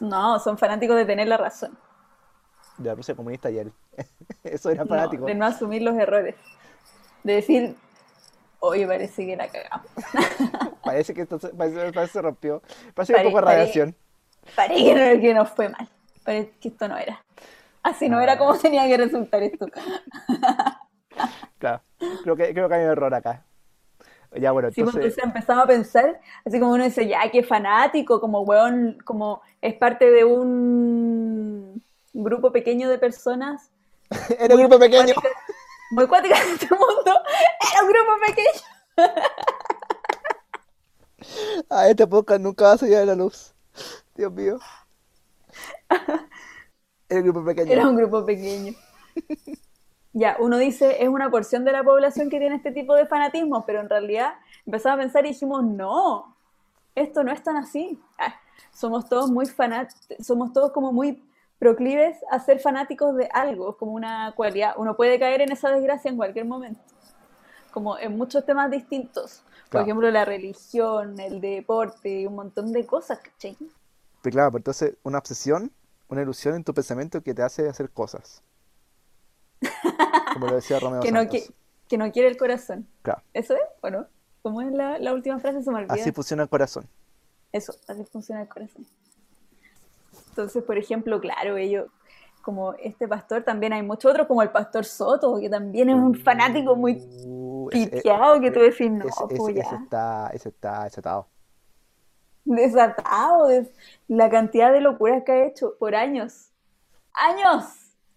[0.00, 1.78] No, son fanáticos de tener la razón.
[2.76, 3.72] De la Rusia comunista y él.
[4.42, 5.26] Eso era No, fanático.
[5.26, 6.34] de no asumir los errores.
[7.22, 7.74] De decir,
[8.60, 9.86] oye, parece que la cagamos.
[10.84, 12.62] Parece que esto se, parece, parece que se rompió.
[12.94, 13.94] Parece Pare- poco pare- radiación.
[14.56, 15.88] Parece que, no- que nos fue mal.
[16.24, 17.22] Parece que esto no era.
[17.82, 18.38] Así no era Ah.
[18.38, 19.66] como tenía que resultar esto.
[21.58, 21.82] Claro.
[22.22, 23.44] Creo que, creo que hay un error acá.
[24.34, 25.02] Ya, bueno, Sí, entonces.
[25.04, 29.74] entonces empezamos a pensar, así como uno dice, ya, qué fanático, como weón, como es
[29.74, 33.70] parte de un grupo pequeño de personas
[34.38, 35.14] Era un grupo pequeño.
[35.90, 37.20] Muy cuáticas en este mundo.
[37.72, 38.50] Era un grupo pequeño.
[41.68, 43.54] Ah, este podcast nunca va a salir a la luz.
[44.16, 44.58] Dios mío.
[47.08, 47.70] Era un grupo pequeño.
[47.70, 48.72] Era un grupo pequeño.
[50.12, 53.64] Ya, uno dice, es una porción de la población que tiene este tipo de fanatismo,
[53.64, 54.34] pero en realidad
[54.66, 56.36] empezamos a pensar y dijimos, no,
[56.94, 58.00] esto no es tan así.
[58.18, 58.34] Ah,
[58.72, 61.22] somos todos muy fanáticos, somos todos como muy
[61.60, 64.72] proclives a ser fanáticos de algo, como una cualidad.
[64.78, 66.80] Uno puede caer en esa desgracia en cualquier momento,
[67.70, 69.42] como en muchos temas distintos.
[69.44, 69.84] Por Claro.
[69.84, 73.56] ejemplo, la religión, el deporte, un montón de cosas, ¿cachai?
[74.22, 75.70] Pero claro, pues entonces una obsesión,
[76.08, 78.42] una ilusión en tu pensamiento que te hace hacer cosas.
[80.32, 81.52] Como lo decía Romeo Que no, qui-
[81.88, 82.88] que no quiere el corazón.
[83.02, 84.06] Claro, ¿Eso es o no?
[84.42, 85.62] ¿Cómo es la, la última frase?
[85.62, 86.88] Se me así funciona el corazón.
[87.52, 88.86] Eso, así funciona el corazón.
[90.40, 91.88] Entonces, por ejemplo, claro, ellos,
[92.42, 96.14] como este pastor, también hay muchos otros, como el pastor Soto, que también es un
[96.14, 99.76] fanático muy Uh, ese- piteado, que tú decís, no, pues ese ya.
[99.76, 101.28] está, ese está desatado.
[102.44, 103.70] Desatado, de
[104.08, 106.50] la cantidad de locuras que ha hecho por años.
[107.14, 107.64] ¡Años!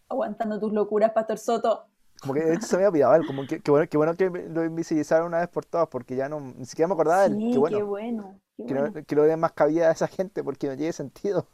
[0.09, 1.85] Aguantando tus locuras, pastor Soto.
[2.19, 4.15] Como que de hecho se me había olvidado él, como que, que bueno, que bueno
[4.15, 7.27] que lo invisibilizaron una vez por todas, porque ya no, ni siquiera me acordaba de
[7.27, 7.43] él.
[7.43, 8.39] Sí, Qué bueno, qué bueno.
[8.57, 8.93] qué que, bueno.
[8.93, 11.47] no- que lo den más cabida a esa gente, porque no tiene sentido.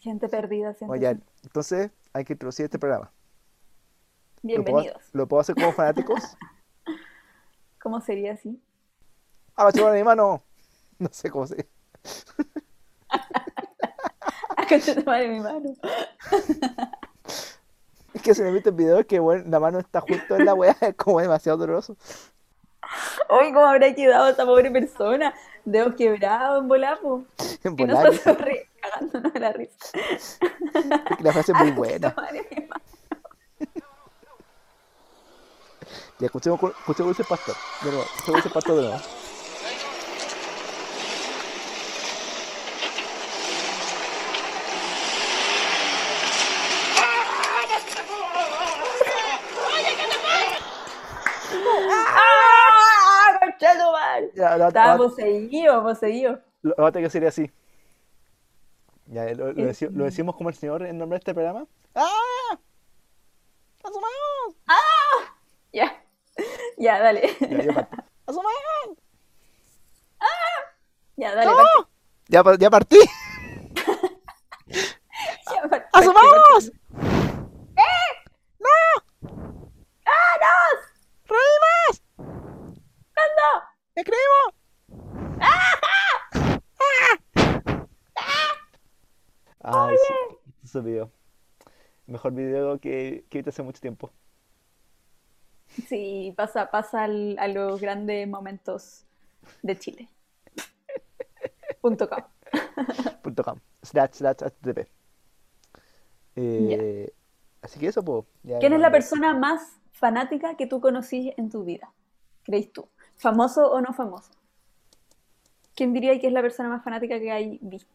[0.00, 0.74] Gente perdida.
[0.74, 3.10] siento Oye, que- entonces hay que introducir este programa.
[4.42, 5.02] ¿Lo puedo, Bienvenidos.
[5.12, 6.36] lo puedo hacer como fanáticos?
[7.82, 8.60] ¿Cómo sería así?
[9.56, 10.42] ¡Ah, va a chupar mi mano!
[10.98, 11.68] No sé cómo se...
[14.68, 15.72] Tu madre, mi mano.
[18.12, 20.54] Es que si me viste el video, que bueno, la mano está justo en la
[20.54, 21.96] weá, es como demasiado doloroso.
[23.30, 25.32] Uy, ¿cómo habrá quedado esa pobre persona?
[25.64, 27.24] Dedos quebrados en volapo.
[27.64, 29.98] En re- cagándonos de la risa.
[31.20, 32.14] la frase es muy buena.
[36.20, 37.54] Ya escuchemos, escuchemos ese pastor.
[37.82, 38.98] De nuevo, escuchemos ese pastor de nuevo.
[52.10, 53.38] ¡Ah!
[53.40, 53.74] ¡Concha
[54.42, 56.40] Estaba ahora- poseído, poseído.
[56.62, 57.50] Lo, lo que sería así.
[59.06, 61.66] Ya, lo, lo, Eh, deci- lo decimos como el señor en nombre de este programa.
[61.94, 62.58] ¡Ah!
[63.82, 64.56] ¡Asomamos!
[65.72, 66.02] Ya.
[66.76, 67.34] Ya, dale.
[67.40, 67.96] Ya, yo parto.
[68.26, 68.98] ¡Asomamos!
[71.16, 71.46] Ya, dale.
[71.50, 71.88] parte.
[72.28, 72.98] Ya, ya partí.
[75.50, 76.22] Ya, parte, ¡Asomamos!
[76.30, 76.72] ¡Vámonos!
[81.26, 82.02] ¡Reímos!
[83.16, 83.67] ¡Anda!
[83.98, 84.54] ¡Escribimos!
[89.60, 90.14] Ay, sí,
[90.62, 91.10] ese video.
[92.06, 94.12] Mejor video que, que viste hace mucho tiempo.
[95.88, 99.04] Sí, pasa, pasa al- a los grandes momentos
[99.62, 100.08] de Chile.
[101.80, 102.22] Punto com.
[103.22, 103.58] Punto com.
[103.82, 104.88] Slash, slash, http.
[106.36, 107.12] Eh,
[107.62, 108.24] Así que eso, pues.
[108.60, 111.92] ¿Quién es la persona más fanática que tú conocí en tu vida?
[112.44, 112.88] ¿Crees tú?
[113.18, 114.30] ¿Famoso o no famoso?
[115.74, 117.90] ¿Quién diría que es la persona más fanática que hay visto?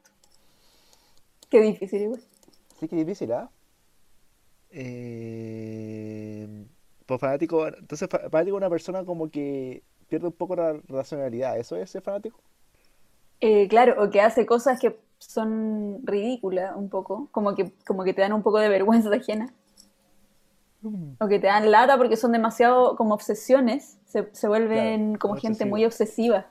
[1.50, 2.22] Qué difícil, igual.
[2.80, 3.50] Sí, que difícil, ¿ah?
[4.72, 6.48] Eh,
[7.06, 11.58] pues fanático, entonces fa- fanático es una persona como que pierde un poco la racionalidad,
[11.60, 12.40] ¿eso es ser fanático?
[13.42, 18.14] Eh, claro, o que hace cosas que son ridículas un poco, como que, como que
[18.14, 19.54] te dan un poco de vergüenza ajena,
[21.20, 25.36] o que te dan lata porque son demasiado como obsesiones, se, se vuelven Claro, como
[25.36, 26.46] gente muy obsesiva.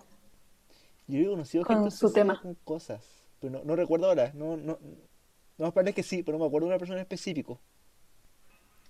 [1.06, 2.42] Yo he conocido Con gente su obsesiva tema.
[2.42, 3.04] con cosas,
[3.38, 4.78] pero no, no recuerdo ahora, no, no,
[5.58, 7.60] no me parece que sí, pero no me acuerdo de una persona en específico.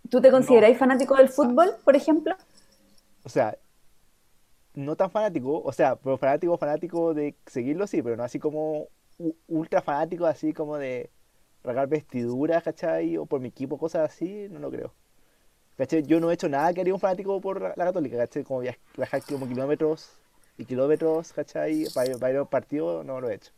[0.08, 0.36] ¿Tú te No.
[0.36, 2.36] consideráis fanático del fútbol, por ejemplo?
[3.24, 3.56] O sea,
[4.74, 8.88] no tan fanático, o sea, pero fanático, fanático de seguirlo, sí, pero no así como
[9.46, 11.10] ultra fanático, así como de
[11.62, 13.16] regalar vestiduras, ¿cachai?
[13.18, 14.94] O por mi equipo, cosas así, no lo creo.
[16.06, 18.26] Yo no he hecho nada que haría un fanático por la la Católica.
[18.44, 20.20] Como viaj- viajar como kilómetros
[20.56, 21.90] y kilómetros, ¿cachai?
[21.90, 23.52] Para ir, para ir a un partido, no lo he hecho.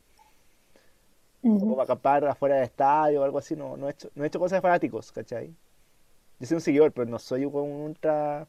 [1.61, 1.71] O Ujú.
[1.71, 4.39] como acampar afuera del estadio o algo así, no, no he hecho, no he hecho
[4.41, 5.57] cosas de fanáticos, ¿cachai?
[6.41, 8.49] Yo soy un seguidor, pero no soy un ultra...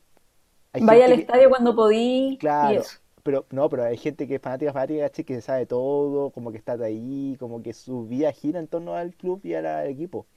[0.73, 2.99] Hay Vaya al que, estadio cuando podí y Claro, eso.
[3.23, 5.25] pero no, pero hay gente que es fanática, fanática, ¿cachai?
[5.25, 8.95] Que se sabe todo, como que está ahí, como que su vida gira en torno
[8.95, 10.27] al club y al, al equipo.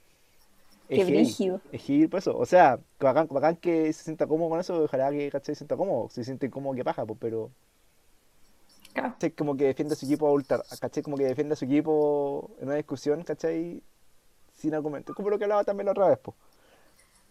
[0.91, 1.61] Qué brígido.
[1.71, 2.37] es heavy por eso.
[2.37, 5.55] O sea, que bacán, bacán que se sienta cómodo con eso, ojalá que, ¿cachai?
[5.55, 7.53] Se sienta cómodo, se siente cómodo que paja, pues, pero,
[8.93, 9.15] Claro.
[9.17, 9.31] ¿cachai?
[9.35, 11.03] Como que defiende a su equipo a ultra, ¿cachai?
[11.03, 13.83] Como que defiende a su equipo en una discusión, ¿cachai?
[14.55, 16.37] Sin argumentos, como lo que hablaba también la otra vez, pues.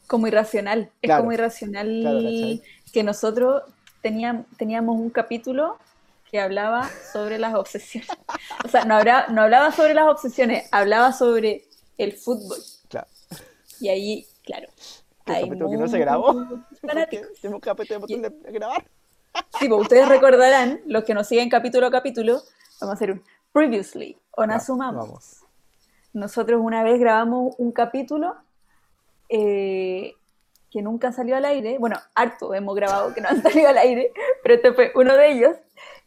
[0.06, 0.90] Como irracional.
[1.02, 2.62] Es Claro, como claro, irracional ¿cachai?
[2.92, 3.62] que nosotros
[4.00, 5.78] teníamos, teníamos un capítulo
[6.30, 8.08] que hablaba sobre las obsesiones.
[8.64, 11.64] O sea, no hablaba sobre las obsesiones, hablaba sobre
[11.96, 12.58] el fútbol.
[13.80, 14.68] Y ahí, claro,
[15.26, 16.34] hay capítulo que no se grabó,
[17.40, 18.84] tenemos capítulo de grabar.
[19.60, 22.40] Sí, pues ustedes recordarán, los que nos siguen capítulo a capítulo,
[22.80, 25.06] vamos a hacer un previously o Ya, asumamos.
[25.06, 25.36] Vamos.
[26.12, 28.34] Nosotros una vez grabamos un capítulo
[29.28, 30.14] eh,
[30.70, 31.78] que nunca salió al aire.
[31.78, 34.12] Bueno, harto hemos grabado que no han salido al aire,
[34.42, 35.56] pero este fue uno de ellos.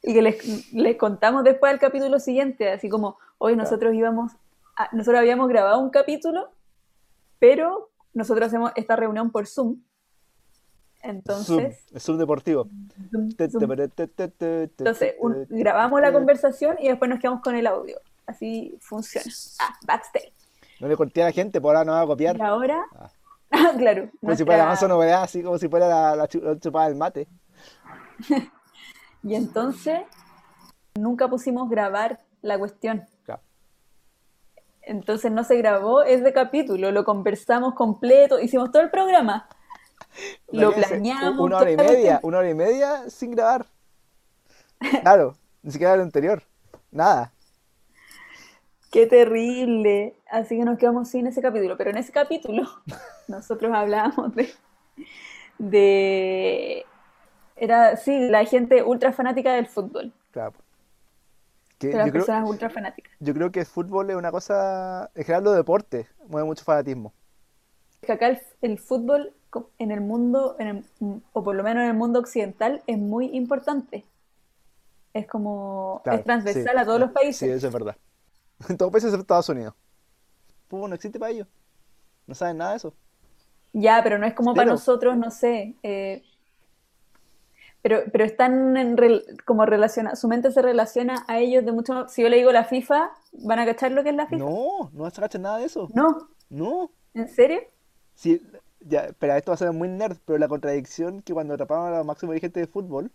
[0.03, 4.31] Y que les, les contamos después del capítulo siguiente, así como hoy nosotros íbamos,
[4.75, 6.49] a- nosotros habíamos grabado un capítulo,
[7.41, 9.77] pero nosotros hacemos esta reunión por Zoom.
[11.01, 12.67] Entonces, Zoom deportivo.
[13.11, 13.45] Zoom, te-
[14.77, 17.99] Entonces, un- grabamos la conversación y después nos quedamos con el audio.
[18.27, 19.25] Así funciona.
[19.59, 20.31] Ah, backstage.
[20.79, 22.37] No le conté a la gente, por ahora no va a copiar.
[22.37, 23.09] Y ahora, Ah.
[23.51, 26.27] ah, claro, Como si fuera la manso novedad, así como si fuera la, la
[26.59, 27.27] chupada del mate.
[29.23, 29.99] Y entonces,
[30.95, 33.05] nunca pusimos grabar la cuestión.
[33.23, 33.41] Claro.
[34.83, 39.47] Entonces no se grabó ese capítulo, lo conversamos completo, hicimos todo el programa.
[40.51, 41.39] Lo u- planeamos.
[41.39, 43.65] Una hora y media, una hora y media sin grabar.
[45.01, 46.43] Claro, ni siquiera lo anterior.
[46.91, 47.31] Nada.
[48.91, 50.15] Qué terrible.
[50.29, 51.77] Así que nos quedamos sin ese capítulo.
[51.77, 52.63] Pero en ese capítulo
[53.27, 54.49] nosotros hablábamos de,
[55.59, 56.85] de
[57.55, 60.11] era, sí, la gente ultra fanática del fútbol.
[60.31, 60.53] Claro.
[61.81, 63.13] Que De las yo, creo, ultra fanáticas.
[63.19, 65.11] yo creo que el fútbol es una cosa.
[65.15, 67.13] En general, los deportes mueve mucho fanatismo.
[68.01, 69.33] que acá el, el fútbol
[69.79, 70.85] en el mundo, en el-
[71.33, 74.05] o por lo menos en el mundo occidental, es muy importante.
[75.13, 77.49] Es como, Claro, es transversal sí, a todos los Sí, países.
[77.49, 77.97] eso es verdad.
[78.69, 79.75] En todo país excepto Estados Unidos.
[80.69, 81.47] Fútbol no existe para ellos.
[82.27, 82.95] No saben nada de eso.
[83.73, 85.75] Ya, pero no es como para nosotros, no sé.
[85.83, 86.23] eh,
[87.81, 92.07] pero, pero están en rel- como relaciona, su mente se relaciona a ellos de mucho.
[92.09, 93.11] Si yo le digo la FIFA,
[93.43, 94.43] ¿van a cachar lo que es la FIFA?
[94.45, 95.87] No, no vas a cachar nada de eso.
[95.93, 96.91] No, No.
[97.13, 97.59] ¿en serio?
[98.15, 98.41] Sí,
[98.81, 101.97] ya, espera, esto va a ser muy nerd, pero la contradicción que cuando atraparon a
[101.97, 103.11] los máximos dirigentes de fútbol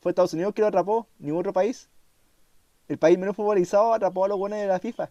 [0.00, 1.88] fue Estados Unidos que lo atrapó, ningún otro país.
[2.88, 5.10] El país menos futbolizado atrapó a los buenos de la FIFA.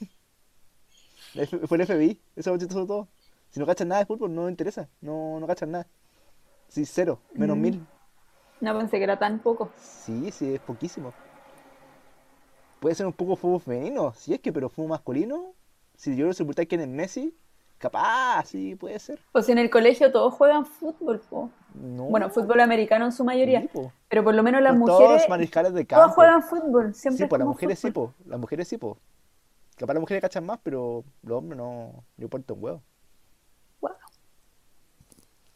[1.34, 3.08] La Fue el FBI, eso es todo.
[3.50, 5.86] Si no cachan nada de fútbol, no interesa, no, no cachan nada.
[6.68, 7.60] Sí, cero, menos Mm.
[7.60, 7.86] mil.
[8.62, 9.70] No pensé que era tan poco.
[9.76, 11.12] Sí, sí, es poquísimo.
[12.80, 15.52] Puede ser un poco fútbol femenino, si es que, pero fútbol masculino,
[15.96, 17.36] si yo lo sepultáis quién es Messi,
[17.78, 19.18] capaz, sí, puede ser.
[19.32, 21.50] O si en el colegio todos juegan fútbol, po.
[21.74, 23.62] No, Bueno, fútbol americano en su mayoría.
[23.62, 23.92] sí, po.
[24.08, 26.14] Pero por lo menos las mujeres, todos mariscales de campo.
[26.14, 26.94] juegan fútbol.
[26.94, 28.14] Siempre Sí, es pues las mujeres sí, po.
[28.26, 28.96] Las mujeres sí, po.
[29.76, 32.04] Capaz las mujeres cachan más, pero los hombres no.
[32.16, 32.82] Yo importa un huevo.
[33.80, 33.94] Guau.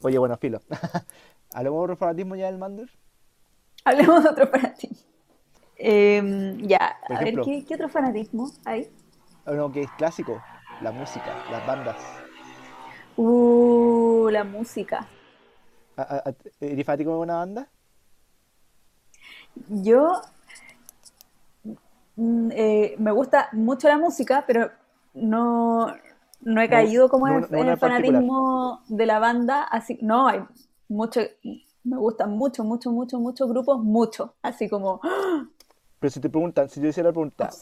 [0.03, 0.61] Oye, bueno, filo.
[1.57, 2.91] ¿Hablamos de fanatismo ya del Mander?
[3.87, 4.99] Hablemos de otro fanatismo.
[5.79, 7.41] Em, ya, Por a ver.
[7.41, 8.91] ¿qué, qué otro fanatismo hay?
[9.47, 10.43] O no, que es clásico.
[10.83, 11.97] La música, las bandas.
[13.17, 15.07] Uh, la música.
[15.97, 17.69] ¿A- a- a- ¿Eres fanático de una banda?
[19.71, 20.21] Yo
[22.17, 24.71] mm, eh, me gusta mucho la música, pero
[25.15, 25.87] no,
[26.43, 28.13] no he caído como no, en, no en una el particular.
[28.13, 29.63] fanatismo de la banda.
[29.63, 30.43] Así, no, hay
[30.89, 31.21] mucho,
[31.85, 34.35] me gustan mucho, mucho, mucho, muchos grupos, mucho.
[34.43, 35.49] Así como, ¡ah!
[35.99, 37.59] Pero si te preguntan, si yo hiciera la pregunta,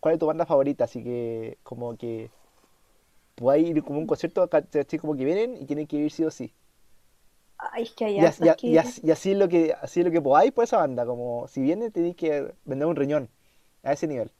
[0.00, 0.84] ¿cuál es tu banda favorita?
[0.84, 2.30] Así que, como que.
[3.36, 4.98] Puedes ir como a un concierto, ¿cachai?
[4.98, 6.52] Como que vienen y tienen que ir sí o sí.
[7.58, 10.06] ay, es que hay Y, as- y que- y así es lo que así es
[10.06, 13.30] lo que podáis por esa banda, como si viene tenéis que vender un riñón
[13.82, 14.32] a ese nivel.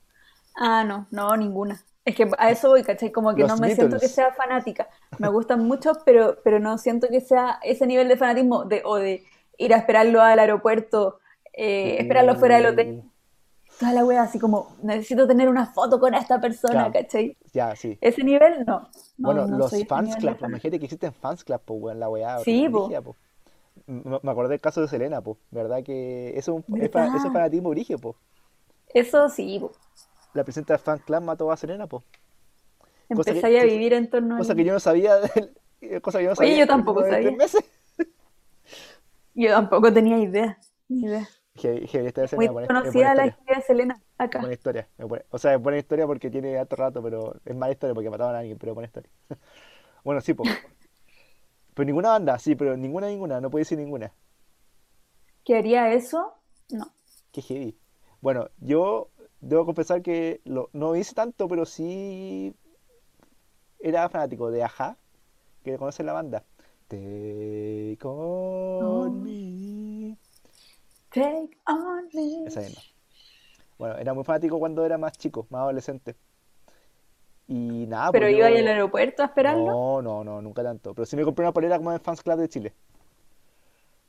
[0.57, 1.83] Ah, no, no, ninguna.
[2.09, 3.13] Es que a eso voy, ¿cachai?
[3.13, 4.89] Como que Los no me siento que sea fanática.
[5.19, 8.97] Me gustan mucho, pero, pero no siento que sea ese nivel de fanatismo de, o
[8.97, 9.25] de
[9.59, 11.19] ir a esperarlo al aeropuerto,
[11.53, 13.03] eh, esperarlo fuera del hotel.
[13.79, 16.93] Toda la wea así como, necesito tener una foto con esta persona, Claro.
[16.95, 17.37] ¿cachai?
[17.53, 17.99] Ya, sí.
[18.01, 18.81] Ese nivel, no.
[18.81, 22.39] No, Bueno, no los fans club, imagínate que existen fans club, pues, weón, la weá.
[22.39, 22.89] Sí, po.
[23.03, 23.17] po.
[23.87, 25.83] Me acordé del caso de Selena, pues, ¿verdad?
[25.85, 28.17] Que eso es, fa- eso es fanatismo brígido, pues.
[28.95, 29.73] Eso sí, po.
[30.35, 31.87] La presidenta del fan club mató a Selena.
[31.89, 32.05] Cosa
[33.33, 35.17] que, empezáis a vivir en torno a cosa que yo no sabía,
[35.81, 37.31] del- cosa que yo no Oye, sabía yo hasta tampoco de sabía.
[37.33, 37.65] meses.
[39.35, 41.29] Yo tampoco tenía idea, ni idea.
[42.37, 43.57] Muy buena, conocida la historia.
[43.57, 44.39] de Selena acá.
[44.41, 44.89] buena historia.
[45.31, 48.35] o sea, es buena historia porque tiene harto rato, pero es mala historia porque mataron
[48.37, 49.11] a alguien, pero buena historia.
[50.05, 50.49] Bueno, sí, pues.
[51.75, 54.13] Pero ninguna banda, sí, pero ninguna, ninguna, no puede decir ninguna.
[55.45, 56.35] ¿Que haría eso?
[56.71, 56.93] No.
[57.33, 57.77] Qué heavy.
[58.21, 59.11] Bueno, yo
[59.41, 62.55] debo confesar que lo- no hice tanto, pero sí
[63.81, 64.97] era fanático de Aja,
[65.65, 66.45] que conocen la banda.
[66.89, 70.17] Take on me.
[71.11, 72.47] Take on me.
[72.47, 72.83] Esa misma.
[73.79, 76.17] Bueno, era muy fanático cuando era más chico, más adolescente.
[77.49, 78.59] Y nada, ¿Pero pues iba ahí yo...
[78.59, 79.73] al aeropuerto a esperarlo?
[79.73, 80.95] No, no, no, nunca tanto.
[80.95, 82.75] Pero sí me compré una polera como en Fans Club de Chile.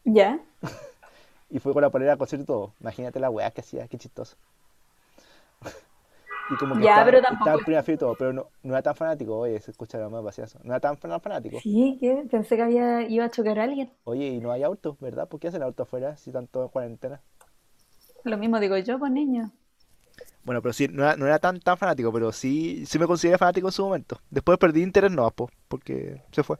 [0.05, 0.39] Ya.
[1.49, 2.73] Y fue con la polera a concierto todo.
[2.79, 4.37] Imagínate la weá que hacía, qué chistoso.
[6.49, 7.69] Y como que Ya, estaba, pero estaba tampoco.
[7.87, 9.37] y todo, pero no, no era tan fanático.
[9.39, 10.45] Oye, se escucha lo más vacío.
[10.63, 11.63] No era tan fan- fanático.
[11.63, 12.25] Sí, ¿qué?
[12.31, 13.91] Pensé que había, iba a chocar a alguien.
[14.03, 15.29] Oye, y no hay autos, ¿verdad?
[15.29, 17.21] ¿Por qué hacen autos afuera si están todos en cuarentena?
[18.23, 19.51] Lo mismo digo yo, pues niño.
[20.43, 23.37] Bueno, pero sí, no era, no era tan, tan fanático, pero sí, sí me consideré
[23.37, 24.19] fanático en su momento.
[24.29, 26.57] Después perdí interés, no, po, porque se fue.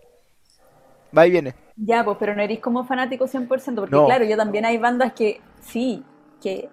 [1.17, 1.55] Va y viene.
[1.75, 4.03] Ya, pues, pero no eres como fanático 100%, porque No.
[4.03, 6.03] claro, yo también hay bandas que sí,
[6.41, 6.69] que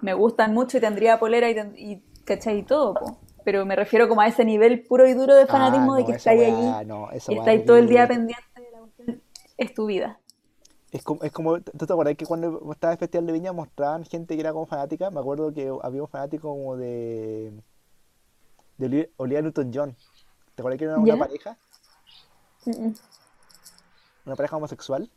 [0.00, 2.58] me gustan mucho y tendría polera y, y ¿cachai?
[2.58, 3.12] Y todo, pues.
[3.44, 6.06] Pero me refiero como a ese nivel puro y duro de fanatismo Ah, de no,
[6.08, 9.22] que estáis allí no, estáis todo el día pendiente de la cuestión.
[9.58, 10.18] Es tu vida.
[10.90, 14.04] Es como, es como, ¿tú te acuerdas que cuando estaba el Festival de Viña mostraban
[14.04, 15.10] gente que era como fanática?
[15.10, 17.52] Me acuerdo que había un fanático como de,
[18.78, 19.94] de Oli- Olivia Newton-John.
[20.54, 21.18] ¿Te acuerdas que era una ¿Ya?
[21.18, 21.58] pareja?
[24.24, 25.10] Una pareja homosexual.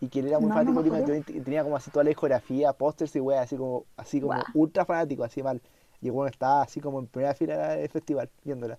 [0.00, 1.06] Y que él era muy No, no fanático de Olivia.
[1.14, 4.42] Newton-John y tenía como así toda la discografía, pósters y weas, así como, así como
[4.54, 5.60] ultra fanático, así mal.
[6.04, 8.78] Y bueno, estaba así como en primera fila del festival, viéndola.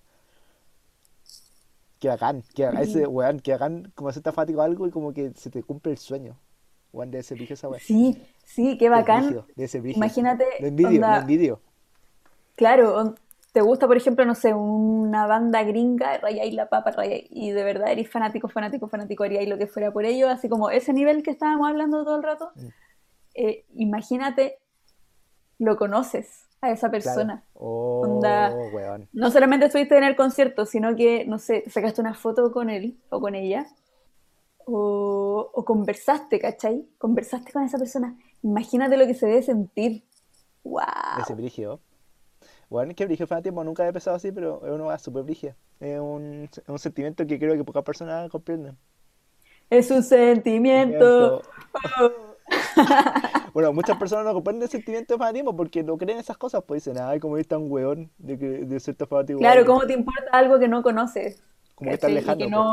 [2.00, 4.92] Qué bacán, qué bacán, ese weón, qué bacán como ser tan fanático de algo y
[4.92, 6.38] como que se te cumple el sueño.
[6.94, 7.80] Weón, ser brígido esa wea.
[7.80, 9.44] Sí, sí, qué bacán.
[9.56, 10.06] debe ser brígido.
[10.06, 11.62] Imagínate, Lo envidio, lo onda, envidio.
[12.56, 13.16] claro,
[13.54, 17.64] te gusta, por ejemplo, no sé, una banda gringa, rayáis la papa, rayáis, y de
[17.64, 21.24] verdad eres fanático, fanático, fanático, haríais lo que fuera por ello, así como ese nivel
[21.24, 22.52] que estábamos hablando todo el rato.
[22.54, 22.68] Mm.
[23.34, 24.60] eh, imagínate,
[25.58, 26.92] lo conoces a esa Claro.
[26.92, 27.44] persona.
[27.54, 29.08] Oh, Onda, weón.
[29.14, 32.70] no solamente estuviste en el concierto, sino que, no sé, te sacaste una foto con
[32.70, 33.66] él o con ella,
[34.66, 36.88] o, o conversaste, ¿cachai?
[36.98, 38.18] Conversaste con esa persona.
[38.42, 40.04] Imagínate lo que se debe sentir.
[40.64, 40.82] ¡Wow!
[41.16, 41.80] Debe ser brígido.
[42.70, 45.56] Bueno, es que brígido el fanatismo nunca he pensado así, pero es una súper brígida.
[45.80, 48.78] Es un, un sentimiento que creo que pocas personas comprenden.
[49.70, 51.42] Es un sentimiento.
[51.44, 52.35] Sentimiento.
[53.54, 56.84] Bueno, muchas personas no comprenden el sentimiento de fanatismo porque no creen esas cosas, pues
[56.84, 59.40] dicen, ay, como eres tan weón de, que, de ser tan fanático.
[59.40, 59.74] Claro, algo".
[59.74, 61.42] ¿cómo te importa algo que no conoces?
[61.76, 62.66] Como que estás lejano, que pues.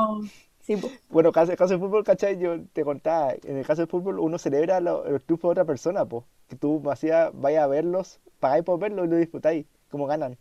[0.60, 0.88] Sí, po.
[1.10, 2.38] Bueno, caso, caso de fútbol, ¿cachai?
[2.38, 5.64] Yo te contaba, en el caso del fútbol uno celebra lo- los triunfos de otra
[5.64, 6.24] persona, pues.
[6.48, 10.38] Que tú vacía, vayas a verlos, pagáis por verlos y lo disfrutáis, como ganan.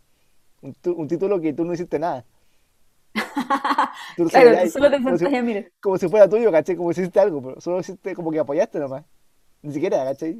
[0.62, 2.24] Un, tu- un título que tú no hiciste nada.
[4.16, 5.64] Tú Claro, solo te como si, sentás mira.
[5.80, 6.76] como si fuera tuyo, ¿cachai?
[6.76, 9.04] Como si hiciste algo, pero solo hiciste como que apoyaste nomás.
[9.62, 10.34] Ni siquiera, ¿cachai?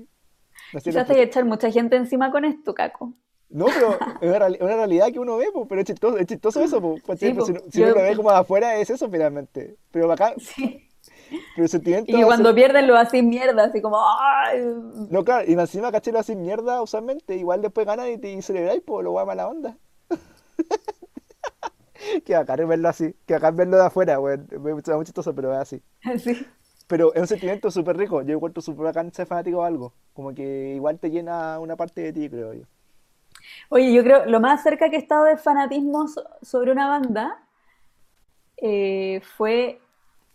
[0.73, 3.15] No sé, Quizás te hay que echar mucha gente encima con esto, Caco.
[3.51, 6.27] no, pero es una, es una realidad que uno ve, pues, pero es chistoso, es
[6.27, 7.35] chistoso eso, pues, ¿cachai?
[7.35, 9.77] Sí, si, si yo- uno lo ve como de afuera, es eso finalmente.
[9.91, 10.89] Pero acá, Sí.
[11.55, 13.97] pero el sentimiento Y va a cuando pierden lo hacen mierda, así como...
[13.99, 14.61] ¡ay!
[15.11, 16.13] No, claro, y encima, ¿cachai?
[16.13, 19.49] Lo hacen mierda usualmente, igual después ganan y te y celebráis, pues, lo guay mala
[19.49, 19.77] onda.
[22.25, 24.19] Que bacán verlo así, que bacán verlo de afuera.
[24.21, 25.83] Me gusta muy chistoso, pero es así.
[26.19, 26.47] Sí.
[26.87, 28.23] Pero es un sentimiento súper rico.
[28.23, 29.93] Yo encuentro súper bacán ser fanático de algo.
[30.15, 32.65] Como que igual te llena una parte de ti, creo yo.
[33.71, 37.39] Oye, yo creo lo más cerca que he estado de fanatismo so- sobre una banda
[38.57, 39.81] eh, fue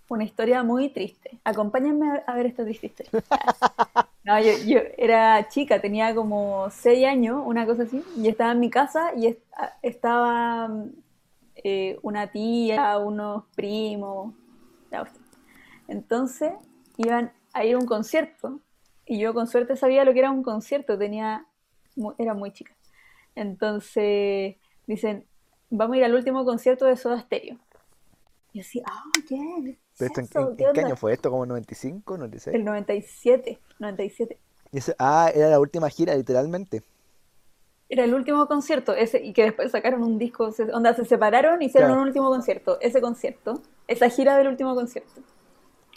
[0.09, 1.39] una historia muy triste.
[1.43, 3.11] Acompáñenme a, ver esta triste historia.
[4.23, 8.59] No, yo, yo era chica, tenía como seis años, una cosa así, y estaba en
[8.59, 9.41] mi casa y est-
[9.81, 10.69] estaba
[11.55, 14.33] eh, una tía, unos primos,
[14.91, 15.26] la hostia.
[15.87, 16.51] Entonces
[16.97, 18.59] iban a ir a un concierto
[19.05, 21.45] y yo con suerte sabía lo que era un concierto, tenía,
[22.17, 22.75] era muy chica.
[23.35, 25.25] Entonces dicen,
[25.69, 27.57] vamos a ir al último concierto de Soda Stereo.
[28.53, 29.35] Y así, ah, ¿qué?
[29.35, 30.39] ¿Qué ¿Pero es esto en, eso?
[30.51, 30.87] en- ¿Qué en qué onda?
[30.87, 31.29] año fue esto?
[31.29, 32.55] ¿Como 95, 96?
[32.55, 34.37] El 97, 97.
[34.71, 36.83] Y ese- ah, era la última gira, literalmente.
[37.89, 41.61] Era el último concierto, ese, y que después sacaron un disco, se, onda, se separaron
[41.61, 42.01] y hicieron Claro.
[42.01, 45.21] un último concierto, ese concierto, esa gira del último concierto.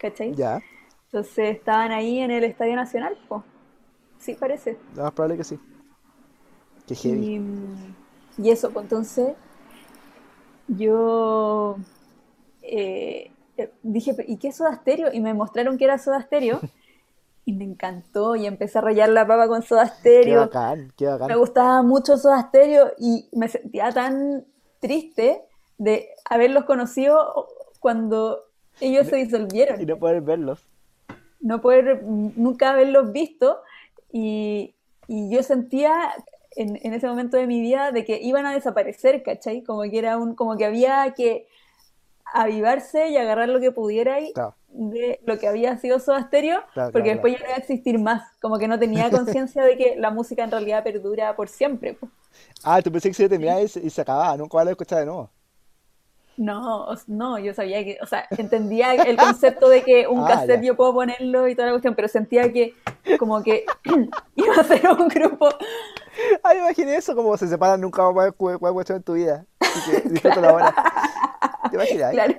[0.00, 0.36] ¿Cachai?
[0.36, 0.62] Ya,
[1.06, 3.44] Entonces estaban ahí en el Estadio Nacional, po.
[4.18, 4.78] Sí, parece.
[4.94, 5.58] lo más probable que sí.
[6.86, 7.26] Qué heavy.
[7.26, 7.40] Y,
[8.38, 9.36] y eso, pues entonces
[10.68, 11.76] yo
[12.62, 13.32] eh,
[13.82, 15.12] dije, ¿y qué es Soda Stereo?
[15.12, 16.62] Y me mostraron que era Soda Stereo
[17.44, 19.86] y me encantó y empecé a rayar la papa con Soda
[20.22, 20.34] Qué Stereo.
[20.34, 21.38] bacán, qué Me bacán.
[21.38, 24.46] gustaba mucho Soda Stereo y me sentía tan
[24.80, 25.42] triste
[25.78, 27.48] de haberlos conocido
[27.80, 28.44] cuando
[28.80, 29.16] ellos se
[29.74, 30.68] Y disolvieron no poder verlos.
[31.40, 33.60] no poder nunca haberlos visto
[34.12, 34.74] y,
[35.08, 36.12] y yo sentía
[36.56, 39.62] en, en ese momento de mi vida de que iban a desaparecer, ¿cachai?
[39.62, 41.46] Como que era un, como que había que
[42.34, 46.62] avivarse y agarrar lo que pudiera ahí Claro, de lo que había sido Soda Stereo,
[46.72, 49.64] claro, porque claro, después ya no iba a existir más, como que no tenía conciencia
[49.64, 51.94] de que la música en realidad perdura por siempre.
[51.94, 52.08] po.
[52.62, 55.00] Ah, tú pensé que se terminaba y se, y se acababa, nunca vas a escuchar
[55.00, 55.32] de nuevo.
[56.40, 60.62] No, no, yo sabía que, o sea, entendía el concepto de que un Ah, cassette
[60.62, 60.68] ya.
[60.68, 62.74] yo puedo ponerlo y toda la cuestión, pero sentía que
[63.18, 63.66] como que
[64.36, 65.50] iba a ser un grupo
[66.42, 69.46] Ay, imaginé eso, como se separan, nunca vas a poder escuchar en tu vida.
[69.60, 70.78] Así que disfruta la hora.
[71.68, 72.10] ¿Te imaginas?
[72.10, 72.34] Claro.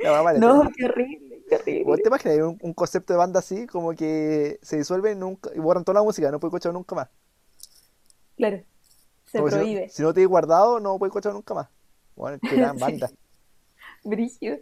[0.00, 2.02] La mamá le No, qué horrible, qué ¿Vos horrible.
[2.02, 5.58] te imaginas un, un concepto de banda así, como que se disuelve y nunca, y
[5.60, 7.08] borran toda la música, no puedes escuchar nunca más?
[8.36, 8.64] Claro,
[9.26, 9.86] se Como si no, prohíbe.
[9.86, 11.68] si no te has guardado, no puedes escuchar nunca más.
[12.16, 13.10] Bueno, qué gran Sí, banda.
[14.04, 14.58] brígido.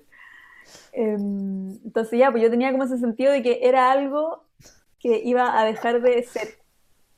[0.92, 4.44] Em, entonces ya, pues yo tenía como ese sentido de que era algo
[5.00, 6.58] que iba a dejar de ser.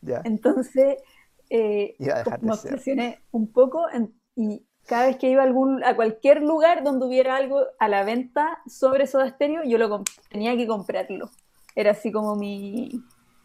[0.02, 0.22] Ya.
[0.24, 0.98] Entonces,
[1.50, 2.74] eh, Iba a dejar me ser.
[2.74, 7.06] obsesioné un poco en- y cada vez que iba a, algún, a cualquier lugar donde
[7.06, 11.30] hubiera algo a la venta sobre Soda Stereo, yo lo tenía que comprarlo.
[11.76, 12.90] Era así como mi...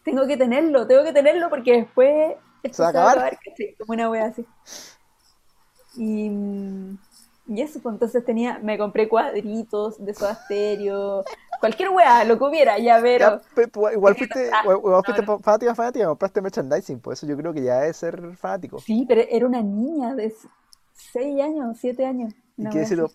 [0.04, 2.36] Tengo que tenerlo, tengo que tenerlo porque después
[2.70, 3.22] ¿Se va a acabar?
[3.22, 3.38] acabar.
[3.78, 4.46] Como una wea así.
[5.94, 6.98] Y, mm,
[7.48, 11.24] y eso, pues entonces tenía, me compré cuadritos de Soda Stereo,
[11.60, 12.78] cualquier wea, lo que hubiera,
[13.18, 13.42] Ya, llavero.
[13.54, 15.32] pe- pe- igual fuiste, Ah, igual igual no, fuiste no.
[15.42, 18.86] fanática, fanática, compraste merchandising, por eso yo creo que ya es ser fanático.
[18.86, 20.34] Sí, pero era una niña de
[20.92, 22.34] 6 años, 7 años.
[22.58, 23.08] ¿Y una qué dice, así.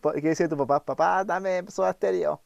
[0.49, 0.84] tu, papá?
[0.84, 2.43] Papá, dame Soda Stereo.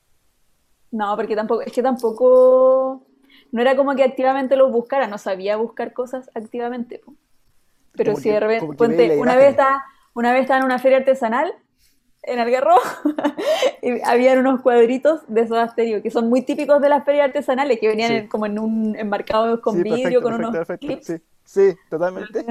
[0.91, 3.05] No, porque tampoco, es que tampoco,
[3.51, 6.99] no era como que activamente lo buscara, no sabía buscar cosas activamente.
[6.99, 7.15] po.
[7.95, 9.83] Pero Como si de repente, una vez estaba,
[10.13, 11.53] una vez estaba en una feria artesanal
[12.23, 12.79] en Algarrobo
[13.81, 17.79] y habían unos cuadritos de Soda Stereo que son muy típicos de las ferias artesanales
[17.79, 18.15] que venían Sí.
[18.17, 20.87] en- como en un enmarcados con Sí, vidrio, con perfecto, unos perfecto.
[20.87, 21.05] clips.
[21.07, 21.15] Sí,
[21.71, 22.45] sí, totalmente.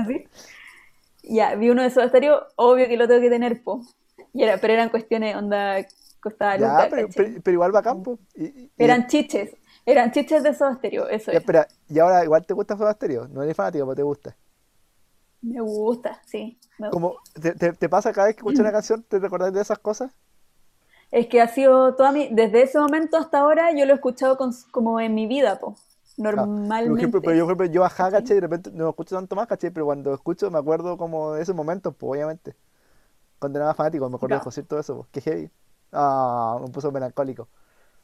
[1.23, 3.83] Ya, vi uno de Soda Stereo, obvio que lo tengo que tener, po.
[4.33, 5.77] Y era, pero eran cuestiones, onda,
[6.21, 8.19] costaba Ya, lucas, pero, pero, pero igual va a campo.
[8.35, 9.55] Y- y- Eran chiches,
[9.85, 11.41] eran chiches de Soda Stereo, eso ya, es.
[11.43, 13.29] espera, y ahora igual te gusta Soda Stereo.
[13.29, 14.37] No eres fanático, pero te gusta.
[15.43, 17.07] Me gusta, sí, me gusta.
[17.07, 19.79] Como, ¿te, te, te pasa cada vez que escuchas una canción, te recordás de esas
[19.79, 20.13] cosas?
[21.13, 24.37] Es que ha sido toda mi, desde ese momento hasta ahora yo lo he escuchado
[24.37, 25.77] con- como en mi vida, po,
[26.37, 26.49] Ah,
[26.83, 27.23] por ejemplo, normalmente.
[27.23, 27.83] pero yo, por ejemplo, yo.
[27.97, 28.37] ¿cachai?
[28.37, 29.71] Y de repente no escucho tanto más, ¿cachai?
[29.71, 32.55] Pero cuando escucho me acuerdo como de esos momentos, pues obviamente.
[33.39, 35.09] Cuando era más fanático, me acuerdo concierto de eso, pues.
[35.13, 35.51] Qué heavy.
[35.93, 37.49] Ah, me puso melancólico.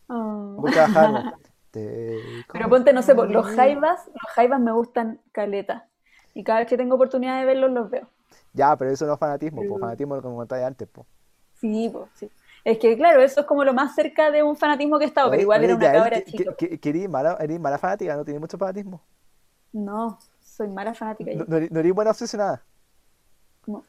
[0.08, 0.58] Ah.
[0.62, 0.72] Me.
[1.70, 5.88] Te Pero ponte, no sé, los jaivas, los jaivas me gustan caleta.
[6.36, 8.06] Y cada vez que tengo oportunidad de verlos, los veo.
[8.52, 11.06] Ya, pero eso no es fanatismo, pues Pero- fanatismo es lo que me antes, pues.
[11.54, 12.30] Sí, po, sí.
[12.62, 15.30] Es que claro, eso es como lo más cerca de un fanatismo que he estado,
[15.30, 16.54] pero igual oye, era una cabra chica.
[16.54, 19.00] que- que eres mala, eres mala fanática, no tienes mucho fanatismo.
[19.72, 21.30] No, soy mala fanática.
[21.34, 22.62] No, no eres, no eres buena obsesionada.
[23.66, 23.82] No,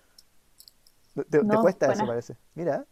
[1.16, 2.02] No, Te, te no, cuesta buena.
[2.04, 2.38] eso, parece.
[2.56, 2.86] Mira.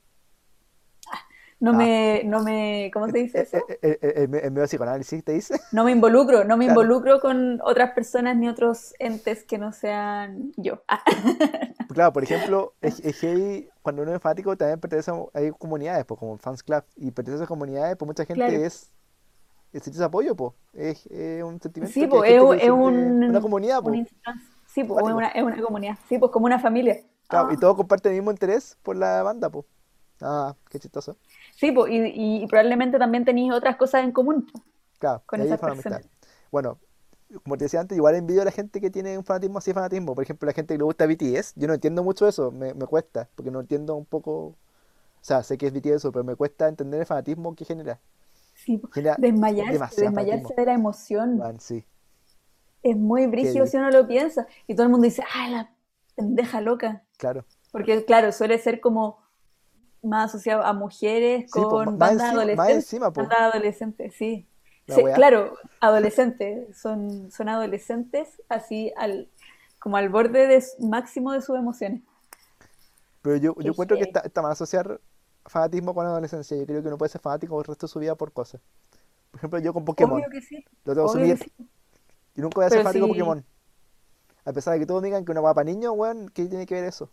[1.59, 1.73] No Ah.
[1.73, 3.57] me, no me, ¿cómo se dice Eh, eso?
[3.69, 5.59] eh, eh, eh, El medio psicoanálisis te dice.
[5.71, 6.81] No me involucro, no me Claro.
[6.81, 10.83] involucro con otras personas ni otros entes que no sean yo.
[10.87, 11.01] Ah,
[11.93, 16.03] Claro, por ejemplo, es, es heavy, cuando uno es fanático también pertenece a hay comunidades,
[16.05, 18.65] pues, como fans club, y pertenece a esas comunidades, pues mucha gente Claro.
[18.65, 18.91] es,
[19.71, 23.23] ese apoyo, pues, es, es un sentimiento Sí, que pues es, un- que es un,
[23.23, 24.49] una comunidad, una pues, instancia.
[24.67, 25.97] Sí, pues es una, es una comunidad.
[26.09, 26.97] Sí, pues como una familia.
[27.29, 27.59] claro, y Ah.
[27.61, 29.65] todos comparten el mismo interés por la banda, pues.
[30.21, 31.17] Ah, qué chistoso.
[31.55, 34.47] Sí, pues, y, y- probablemente también tenéis otras cosas en común.
[34.99, 36.01] Claro, Con esas personas.
[36.51, 36.77] Bueno,
[37.43, 39.75] como te decía antes, igual envidio a la gente que tiene un fanatismo así de
[39.75, 40.15] fanatismo.
[40.15, 42.85] Por ejemplo, la gente que le gusta BTS, yo no entiendo mucho eso, me, me
[42.85, 44.55] cuesta, porque no entiendo un poco, o
[45.21, 47.99] sea, sé que es BTS pero me cuesta entender el fanatismo que genera.
[48.53, 51.37] Sí, Genera desmayarse, desmayarse de la emoción.
[51.37, 51.83] Man, sí.
[52.83, 54.47] Es muy brígido si uno lo piensa.
[54.67, 55.71] Y todo el mundo dice, ¡ay, la
[56.15, 57.03] pendeja loca!
[57.17, 57.43] Claro.
[57.71, 59.17] Porque, claro, suele ser como
[60.05, 62.75] más asociado a mujeres Sí, pues, con más bandas adolescentes.
[62.75, 64.47] encima, pues, Bandas adolescentes, sí.
[65.15, 66.77] claro, adolescentes.
[66.77, 69.29] Son, son adolescentes así al,
[69.79, 72.01] como al borde de, máximo de sus emociones.
[73.21, 74.99] Pero yo, yo encuentro que está, está mal asociar
[75.45, 76.55] fanatismo con adolescencia.
[76.57, 78.61] Yo creo que uno puede ser fanático el resto de su vida por cosas.
[79.31, 80.63] Por ejemplo, yo con Pokémon, Obvio que sí.
[80.85, 81.37] lo tengo asumir.
[81.37, 81.51] sí.
[82.35, 83.11] Yo nunca voy a ser fanático de.
[83.13, 83.45] Pokémon.
[84.45, 86.83] A pesar de que todos digan que una guapa niño, weón, ¿qué tiene que ver
[86.85, 87.09] eso?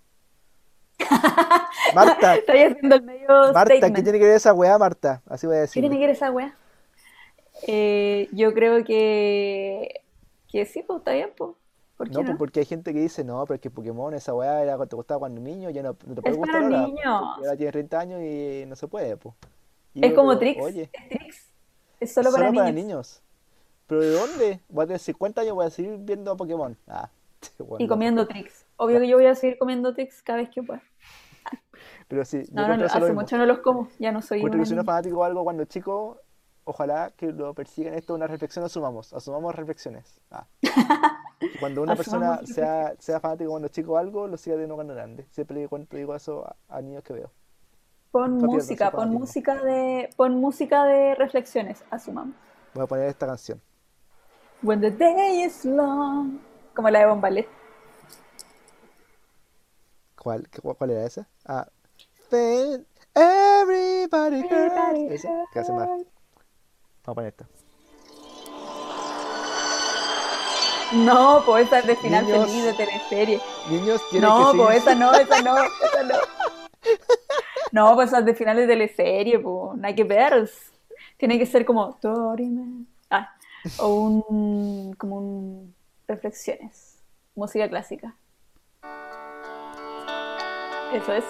[1.90, 4.04] Marta, Estoy haciendo el medio Marta, ¿qué statement.
[4.04, 5.22] tiene que ver esa weá, Marta?
[5.26, 6.56] Así voy a ¿Qué tiene que ver esa wea?
[7.66, 10.02] Eh, yo creo que,
[10.48, 11.52] que sí, pues está bien, pues.
[11.96, 12.38] ¿Por qué No, pues no?
[12.38, 15.20] porque hay gente que dice, no, pero es que Pokémon, esa weá era, te gustaba
[15.20, 16.78] cuando niño, ya no, no te puede Es gustar para ahora.
[16.86, 17.04] niños.
[17.36, 19.34] ahora tienes 30 años y no se puede, pues.
[20.00, 20.60] Es yo, como pero, Trix.
[20.60, 21.52] oye, Es Trix.
[22.00, 22.72] Es solo solo para para niños.
[22.72, 23.22] niños.
[23.86, 24.60] ¿Pero de dónde?
[24.68, 26.76] Voy a tener 50 años, voy a seguir viendo Pokémon.
[26.88, 27.10] Ah,
[27.58, 28.61] weón, Y comiendo Trix.
[28.82, 30.82] Obvio que yo voy a seguir comiendo Trix cada vez que pueda.
[32.08, 33.20] Pero sí, No, no, no, hace mismo.
[33.20, 33.88] mucho no los como.
[33.98, 34.84] Ya no soy una que uno es niña.
[34.84, 36.20] fanático de algo cuando chico,
[36.64, 40.20] ojalá que lo persigan esto, una reflexión asumamos, asumamos reflexiones.
[40.30, 40.46] Ah.
[41.60, 45.26] Cuando una persona sea, sea fanático cuando chico de algo, lo siga teniendo cuando grande.
[45.30, 47.30] Siempre cuento, digo eso a, a niños que veo.
[48.10, 52.34] Pon música, pon música de, pon música de reflexiones, asumamos.
[52.74, 53.60] Voy a poner esta canción.
[54.62, 56.38] When the day is long.
[56.74, 57.48] Como la de Bombalet.
[60.22, 60.48] ¿Cuál,
[60.78, 61.26] cuál era esa?
[61.44, 61.66] Ah.
[62.30, 64.52] When everybody hurts.
[64.52, 65.88] Everybody Esa, que hace más.
[65.88, 66.06] Vamos
[67.06, 67.46] a poner esta.
[70.92, 73.40] No, pues esa es de final Niños, feliz de teleserie.
[73.68, 76.14] niños tienen que No, seguir pues esa no, esa no, esa no.
[77.72, 80.48] No, pues esas de final de teleserie, pues, nada que ver.
[81.16, 82.84] Tiene que ser como Dorime.
[83.10, 83.34] Ah,
[83.78, 85.74] o un como un
[86.06, 86.98] reflexiones.
[87.34, 88.14] Música clásica.
[90.92, 91.24] Eso es.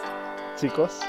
[0.61, 1.01] Chicos,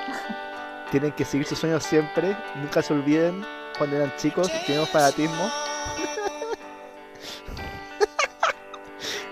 [0.92, 2.36] tienen que seguir sus sueños siempre.
[2.56, 3.46] Nunca se olviden
[3.78, 5.44] cuando eran chicos teníamos fanatismo.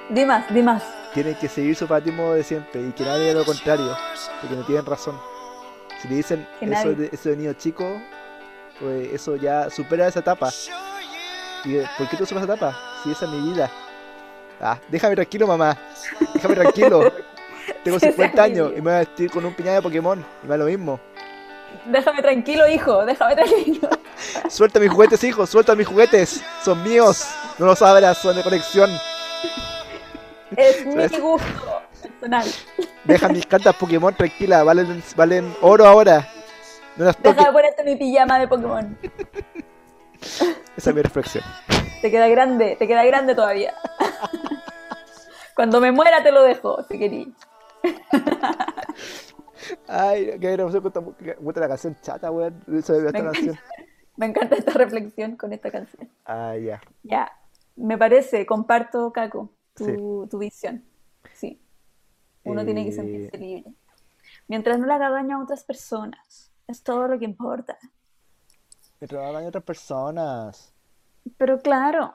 [0.10, 0.84] Di más, di más.
[1.14, 3.96] Tienen que seguir su fanatismo de siempre y que nadie diga lo contrario,
[4.42, 5.18] porque no tienen razón.
[6.02, 6.96] Si le dicen Que eso nadie.
[6.96, 8.02] de, eso de niño chico,
[8.80, 10.50] pues eso ya supera esa etapa.
[11.64, 12.78] Y, ¿Por qué tú superas esa etapa?
[13.04, 13.70] Si esa es mi vida.
[14.60, 15.78] Ah, déjame tranquilo, mamá.
[16.34, 17.12] Déjame tranquilo.
[17.84, 19.78] Tengo Sí, esa 50 es mi años y me voy a vestir con un piñado
[19.78, 20.26] de Pokémon.
[20.44, 21.00] Y me da lo mismo.
[21.86, 23.90] Déjame tranquilo, hijo, déjame tranquilo.
[24.50, 26.44] Suelta mis juguetes, hijo, suelta mis juguetes.
[26.64, 27.28] Son míos.
[27.58, 28.90] No los abras, son de colección.
[30.56, 32.46] Es mi gusto personal.
[33.04, 36.28] Deja mis cartas Pokémon tranquila, valen, valen oro ahora.
[36.98, 38.98] No las Deja de ponerte mi pijama de Pokémon.
[40.78, 41.44] Esa es mi reflexión.
[42.02, 43.74] Te queda grande, te queda grande todavía.
[45.56, 47.34] Cuando me muera te lo dejo, si querí.
[49.88, 52.64] Ay, no sé cuánta cuánta la canción chata, weón.
[52.68, 53.10] Me canción.
[53.12, 53.62] encanta,
[54.18, 56.10] me encanta esta reflexión con esta canción.
[56.26, 56.82] Ah, ya.
[57.04, 57.32] Ya,
[57.76, 60.84] me parece, comparto, Caco, tu, tu visión.
[61.34, 61.62] Sí,
[62.44, 63.74] uno tiene que Eh, sentirse libre.
[64.48, 67.78] Mientras no le haga daño a otras personas, es todo lo que importa.
[69.00, 70.74] Me trabajan otras personas.
[71.38, 72.14] Pero claro,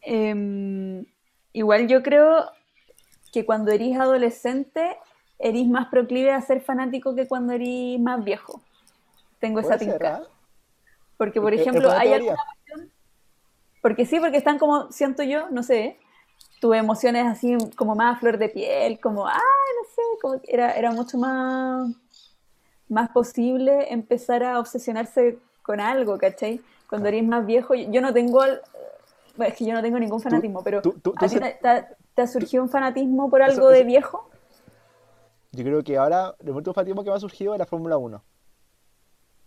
[0.00, 1.04] em,
[1.52, 2.46] igual yo creo
[3.36, 4.96] que cuando eres adolescente,
[5.38, 8.62] eres más proclive a ser fanático que cuando eres más viejo.
[9.40, 10.16] Tengo esa ser, tinca.
[10.16, 10.22] ¿ah?
[11.18, 12.32] Porque, por ejemplo, hay teoría.
[12.32, 12.92] alguna cuestión.
[13.82, 15.98] Porque sí, porque están como, siento yo, no sé,
[16.62, 20.50] tus emociones así como más a flor de piel, como, ah, no sé, como que
[20.50, 21.92] era, era mucho más,
[22.88, 26.62] más posible empezar a obsesionarse con algo, ¿cachai?
[26.88, 28.62] Cuando eres más viejo, yo yo no tengo, al-
[29.36, 31.40] bueno, es que yo no tengo ningún fanatismo, pero tú- tú- tú ¿a ti se-
[31.40, 34.28] te, te- surgido un fanatismo por Eso- algo de viejo?
[35.52, 38.22] Yo creo que ahora el último fanatismo que me ha surgido es la Fórmula 1.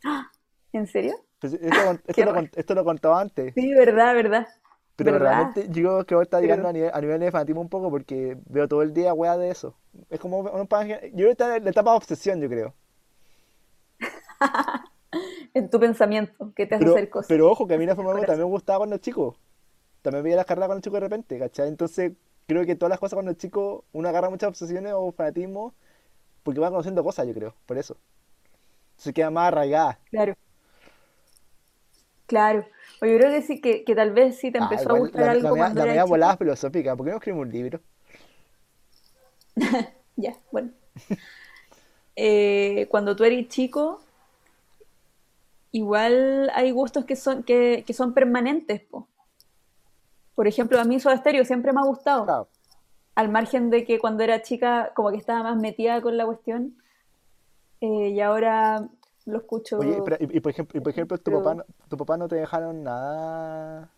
[0.73, 1.13] ¿En serio?
[1.39, 3.53] Pues esto, lo, esto lo contaba antes.
[3.53, 4.47] Sí, verdad, verdad.
[4.95, 5.29] Pero ¿Verdad?
[5.53, 7.69] realmente yo creo que ahora está Pero- llegando a nivel, a nivel de fanatismo un
[7.69, 9.75] poco porque veo todo el día weá de eso.
[10.09, 12.73] Es como un Yo creo que está en la etapa de obsesión, yo creo.
[15.55, 17.27] En tu pensamiento, que te hace Pero, hacer cosas.
[17.27, 18.33] pero ojo, que a mí la Fórmula 1 Corazón.
[18.33, 19.35] también me gustaba cuando chico.
[20.03, 21.67] También veía las carreras cuando chico de repente, ¿cachai?
[21.67, 22.11] Entonces
[22.49, 25.75] creo que todas las cosas cuando chico uno agarra muchas obsesiones o fanatismo
[26.43, 27.97] porque va conociendo cosas, yo creo, por eso.
[28.97, 29.99] Se queda más arraigada.
[30.11, 30.35] Claro.
[32.27, 32.65] Claro.
[33.01, 35.25] O yo creo que sí, que, que tal vez sí te Ah, empezó a gustar
[35.25, 36.07] la, la algo cuando la eras media chico.
[36.07, 37.81] volada filosófica, ¿por qué no escribimos un libro?
[40.15, 40.71] Ya, bueno.
[42.15, 44.01] Eh, cuando tú eres chico,
[45.71, 49.07] igual hay gustos que son, que, que son permanentes, po.
[50.39, 52.23] Por ejemplo, a mí Soda Stereo siempre me ha gustado.
[52.23, 52.47] Claro.
[53.15, 56.77] al margen de que cuando era chica como que estaba más metida con la cuestión
[57.81, 58.87] eh, y ahora
[59.25, 61.97] lo escucho, Oye, pero- y, y por ejemplo, y por ejemplo tu papá, no- tu
[61.97, 63.89] papá no te dejaron nada,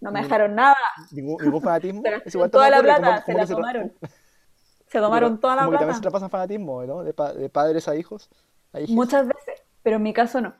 [0.00, 0.76] no me dejaron nada,
[1.12, 2.00] ningún, ningún se fanatismo.
[2.02, 4.90] Gastaron igual toda la como, plata, se como la se, tra- tomaron, como, se como
[4.92, 7.02] que, tomaron toda la como que también se plata, traspasan fanatismo, ¿no?
[7.04, 8.30] De, pa- de padres a hijos,
[8.72, 8.96] a hijes.
[8.96, 10.54] muchas veces, pero en mi caso no.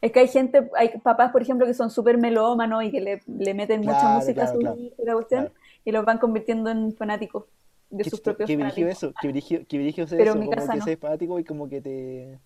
[0.00, 3.22] Es que hay gente, hay papás, por ejemplo, que son súper melómanos y que le,
[3.26, 4.78] le meten mucha Claro, música a sus claro,
[5.14, 5.50] cuestión,
[5.84, 7.46] y los van convirtiendo en fanáticos
[7.90, 9.32] de sus propios qué eso, qué
[9.66, 9.78] qué
[10.16, 10.86] Pero en mi casa que no.
[10.86, 12.40] seas fanático y como que te...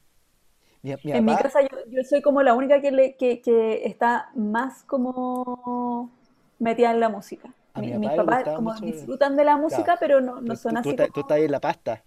[0.83, 3.41] Mi, mi En mi papá, casa yo, yo soy como la única que, le, que,
[3.43, 6.11] que está más como
[6.59, 7.55] metida en la música.
[7.75, 8.85] a mi Mi- mis papá papás como mucho...
[8.85, 11.21] disfrutan de la Claro, música, pero no, no tú, son tú, tú así estás, tú
[11.21, 11.39] estás como...
[11.39, 12.05] ahí en la pasta,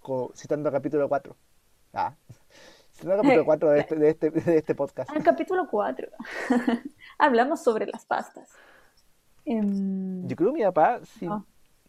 [0.00, 1.36] co- citando el capítulo 4.
[1.94, 2.16] Ah,
[3.02, 5.10] citando el capítulo 4 de este, de este, de este podcast.
[5.10, 6.08] Ah, el capítulo 4.
[7.18, 8.48] Hablamos sobre las pastas.
[9.44, 11.42] Em, Yo creo que mi papá, sí, ah,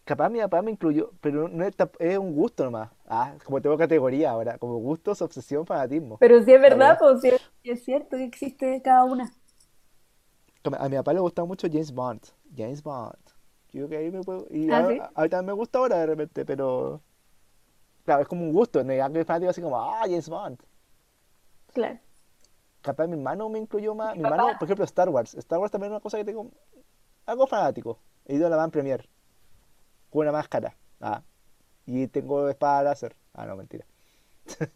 [0.04, 2.90] capaz mi papá me incluyó, pero no es, un gusto nomás.
[3.08, 6.18] Ah, como tengo categoría ahora, como gustos, obsesión, fanatismo.
[6.18, 9.32] pero si es verdad, pues sí es, sí cierto que existe cada una.
[10.80, 12.22] A mi papá le gustaba mucho James Bond.
[12.56, 13.18] James Bond.
[13.74, 14.48] Yo creo que ahí me puedo...
[14.50, 17.02] Y Ah, a- sí, ahorita me gusta ahora de repente, pero...
[18.06, 20.60] Claro, es como un gusto, no es fanático así como, ah, James Bond.
[21.74, 22.00] Claro.
[22.82, 24.14] Capaz mi hermano me incluyó más.
[24.14, 25.34] Mi Mi hermano, papá, por ejemplo, Star Wars.
[25.36, 26.52] Star Wars también es una cosa que tengo
[27.26, 28.00] algo fanático.
[28.26, 29.08] He ido a la Van Premier
[30.10, 30.76] con una máscara.
[31.00, 31.22] Ah,
[31.86, 33.16] y tengo espada láser.
[33.34, 33.86] Ah, no, mentira.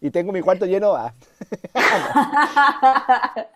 [0.00, 0.94] Y tengo mi cuarto lleno.
[0.94, 1.14] Ah,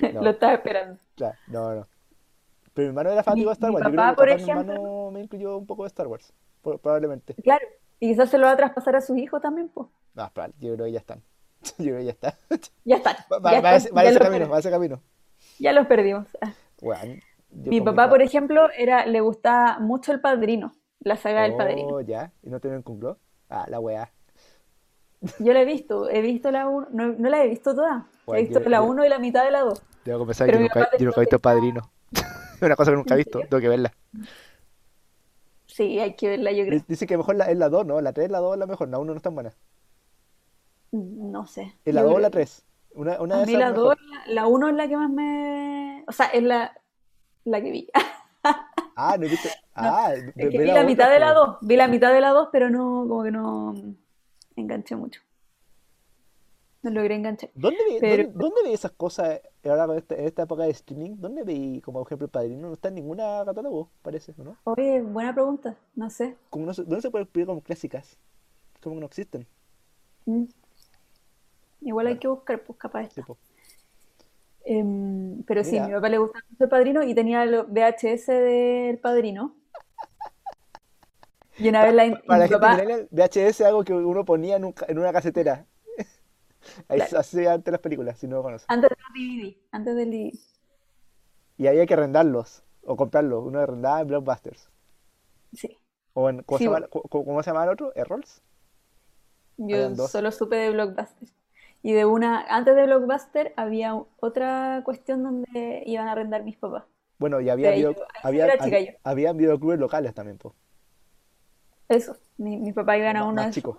[0.00, 0.98] lo estaba esperando.
[1.14, 1.86] claro, no, no.
[2.74, 3.86] Pero mi hermano era fanático de Star mi Wars.
[3.86, 6.32] Yo creo papá, que por capaz mi hermano me incluyó un poco de Star Wars.
[6.62, 7.34] Probablemente.
[7.34, 7.64] claro,
[8.00, 9.86] y quizás se lo va a traspasar a sus hijos también, pues.
[10.14, 11.22] No, espera, yo creo que ya están.
[11.78, 12.38] Yo creo que ya está.
[12.84, 14.52] Ya están, Va, ya va están, ese, va ese camino, perdimos.
[14.52, 15.02] va ese camino.
[15.58, 16.26] Ya los perdimos.
[16.40, 16.52] Ah.
[16.80, 17.14] Bueno,
[17.50, 21.88] yo Mi papá, por ejemplo, era, le gustaba mucho El Padrino, la saga del Padrino.
[21.88, 22.32] Oh, ya.
[22.42, 23.00] ¿Y no te ven con
[23.48, 24.10] Ah, la weá.
[25.38, 28.06] Yo la he visto, he visto la 1, no, no la he visto toda.
[28.22, 29.82] He Bueno, visto yo, la yo 1 y la mitad de la 2.
[30.04, 31.92] Debo confesar Pero que mi nunca, yo nunca he visto El Padrino.
[32.12, 33.92] Es una cosa que nunca he ¿En visto, tengo que verla.
[35.66, 36.80] Sí, hay que verla, yo creo.
[36.86, 38.00] Dice que mejor la, es la 2, ¿no?
[38.00, 39.52] La 3, la 2 es la mejor, la 1 no es tan buena.
[40.92, 42.42] No sé, ¿Es la yo 2 o la creo.
[42.44, 42.66] 3?
[42.94, 43.96] Una, una A de mí esas es la mejor.
[43.98, 46.04] 2, la, la 1 es la que más me...
[46.08, 46.76] O sea, es la,
[47.44, 47.88] la que vi.
[48.96, 49.48] Ah, no he visto.
[49.76, 51.36] No, Ah, es que vi la la otra, mitad de la pues.
[51.36, 53.74] 2, vi la mitad de la 2, pero no, como que no
[54.56, 55.22] enganché mucho.
[56.82, 57.50] No logré enganchar.
[57.54, 61.16] ¿Dónde Pero, dónde, dónde ve esas cosas ahora esta- en esta época de streaming?
[61.18, 62.68] ¿Dónde ve, como por ejemplo, El Padrino?
[62.68, 64.56] No está en ninguna catálogo, parece, ¿o ¿no?
[64.64, 66.36] oye, buena pregunta, no sé.
[66.50, 68.18] Como no se- ¿Dónde se puede explicar como clásicas?
[68.82, 69.46] Como que no existen.
[70.26, 70.44] Mm,
[71.82, 73.22] Igual hay que buscar, pues capaz sí.
[74.64, 78.32] Em, pero sí, a mi papá le gustaba mucho El Padrino y tenía los VHS
[78.32, 79.56] del Padrino.
[81.58, 84.64] Y una vez la, para la gente millennial, VHS es algo que uno ponía en,
[84.64, 85.66] un ca- en una casetera.
[86.88, 88.66] Ahí claro, se hacía antes las películas, si no lo conoces.
[88.68, 90.38] antes de los DVD, antes del DVD.
[91.58, 93.44] Y había que arrendarlos o comprarlos.
[93.44, 94.68] Uno arrendaba en Blockbusters.
[95.52, 95.76] Sí,
[96.14, 97.92] O en, ¿cómo se llama, cómo se llama el otro?
[97.94, 98.42] ¿Errols?
[99.58, 101.28] Yo solo supe de Blockbuster.
[101.82, 106.84] Y de una, antes de Blockbuster había otra cuestión donde iban a arrendar mis papás.
[107.18, 108.92] Bueno, y había, video, yo, había, había, yo.
[109.04, 110.54] habían videoclubes locales también, po.
[111.88, 113.78] Eso, mi, mi papá iban a uno chicos.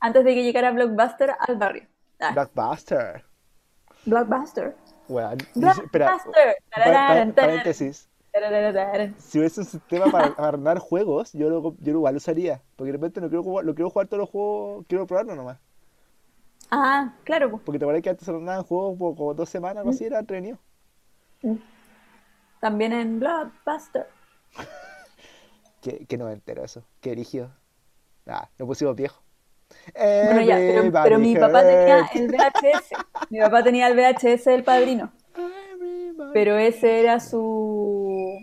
[0.00, 1.86] Antes de que llegara Blockbuster al barrio.
[2.20, 3.24] Ah, Blockbuster.
[4.06, 4.76] Blockbuster.
[5.08, 6.18] Bueno, espera,
[7.34, 8.08] paréntesis.
[9.18, 12.62] Si hubiese un sistema para arrendar juegos, yo lo, yo lo igual lo usaría.
[12.76, 15.58] Porque de repente no quiero jugar, lo quiero jugar todos los juegos, quiero probarlo nomás.
[16.76, 17.62] Ah, claro, pues.
[17.64, 20.04] Porque te acuerdas que antes se arrendaban juegos por como dos semanas, algo Mm, así,
[20.04, 20.58] era entretenido.
[21.42, 21.56] mm.
[22.60, 24.06] También en Blockbuster.
[25.80, 26.82] Que, que no me entero eso.
[27.00, 27.50] Qué brígido.
[28.26, 29.22] Ah, nos pusimos viejos.
[30.20, 32.90] Bueno, ya, pero, pero mi papá tenía el VHS.
[33.28, 35.12] Mi papá tenía el VHS del padrino.
[36.32, 38.38] Pero ese era su.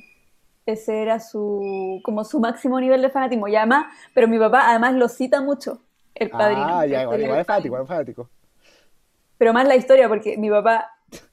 [0.65, 1.99] Ese era su.
[2.03, 3.47] como su máximo nivel de fanatismo.
[3.47, 5.81] Y además, pero mi papá además lo cita mucho,
[6.21, 8.29] el padrino, Ah, ya, igual, igual es fanático, igual es fanático.
[9.37, 10.89] Pero más la historia, porque mi papá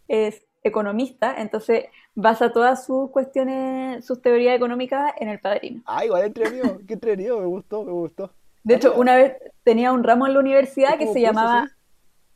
[0.09, 5.85] es economista, entonces basa todas sus cuestiones, sus teorías económicas en el padrino.
[5.85, 8.33] Ah, igual entretenido, qué entretenido, me gustó, me gustó.
[8.63, 9.35] De Ah, hecho, una vez
[9.65, 11.75] tenía un ramo en la universidad que se curso, llamaba, sí.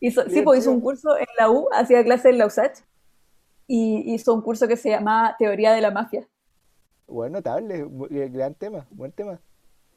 [0.00, 2.80] hizo, sí, pues hizo un curso en la U, hacía clases en la USACH,
[3.66, 6.28] y hizo un curso que se llamaba Teoría de la Mafia.
[7.06, 9.40] Bueno, notable, eh, gran tema, buen tema.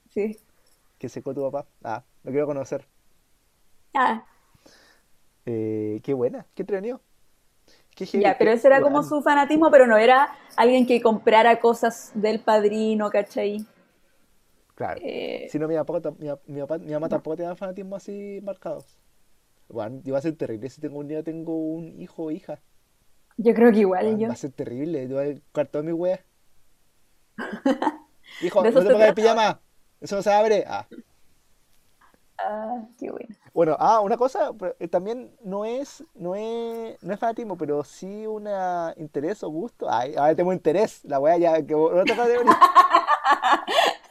[0.10, 0.38] Sí.
[0.98, 1.68] Que secó tu papá.
[1.84, 2.86] Ah, lo quiero conocer.
[3.96, 4.26] Ah,
[5.46, 7.02] Eh, qué buena, qué entretenido.
[7.96, 12.12] qué Ya, pero ese era como su fanatismo, pero no era alguien que comprara cosas
[12.16, 13.66] del padrino, ¿cachai?
[14.76, 15.02] Claro.
[15.02, 18.40] Eh, Si no, mi papá, mi, pa- mi papá- mi mamá tampoco tenía fanatismo así
[18.44, 18.98] marcados.
[19.70, 22.62] Bueno, iba a ser terrible si tengo un día tengo un hijo o hija.
[23.38, 24.30] yo creo que igual Weón, yo.
[24.30, 25.06] va a ser terrible.
[25.10, 26.22] Yo voy a cortar todas mis weas.
[28.40, 29.16] Hijo, De no te pongas el trata.
[29.16, 29.62] pijama.
[30.02, 30.66] Eso no se abre.
[30.68, 30.86] Ah.
[32.38, 33.36] Ah, qué bueno.
[33.54, 38.28] Bueno, ah, una cosa, eh, también no es, no es, no es fanatismo, pero sí
[38.28, 38.48] un
[38.98, 39.88] interés o gusto.
[39.90, 42.60] Ay, ahora tengo interés, la wea ya, que otra categoría.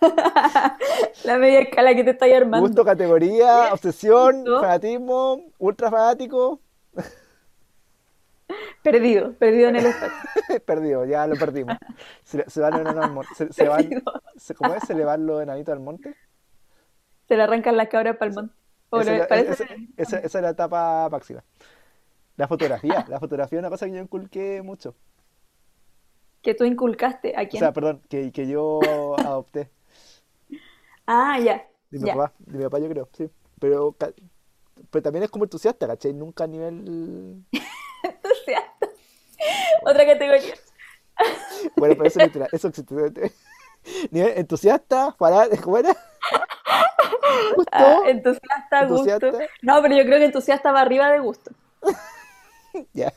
[1.25, 2.67] La media escala que te estáis armando.
[2.67, 6.61] Gusto, categoría, obsesión, fanatismo, ultra fanático.
[8.83, 10.61] Perdido, perdido en el espacio.
[10.67, 11.77] Perdido, ya lo perdimos.
[12.23, 13.35] Se, se van al monte.
[13.35, 13.89] Se, se van,
[14.37, 14.83] se- ¿cómo es?
[14.85, 16.15] Se le van los enanitos al monte.
[17.29, 18.55] Se le arrancan las cabras para el monte.
[18.91, 19.65] O Esa, la- esa-
[19.97, 21.43] esa- esa es la etapa máxima.
[22.37, 24.95] La fotografía, la fotografía es una cosa que yo inculqué mucho.
[26.43, 27.61] que tú inculcaste a O quién.
[27.61, 28.81] sea, perdón, que, que yo
[29.19, 29.71] adopté.
[31.07, 31.67] ah, ya.
[31.91, 32.15] De mi ya.
[32.15, 33.31] papá, de mi papá yo creo, sí.
[33.61, 33.97] Pero,
[34.91, 36.13] pero también es como entusiasta, ¿cachai?
[36.13, 37.45] Nunca a nivel...
[39.39, 39.81] Entusiasta.
[39.91, 40.55] Otra categoría.
[41.77, 42.95] Bueno, pero eso es literal, eso existe.
[44.11, 45.45] Nivel entusiasta, para...
[45.47, 45.91] Justo,
[47.73, 49.11] Ah, entusiasta, gusto.
[49.11, 49.47] entusiasta.
[49.63, 51.51] No, pero yo creo que entusiasta va arriba de gusto.
[52.93, 53.13] Ya.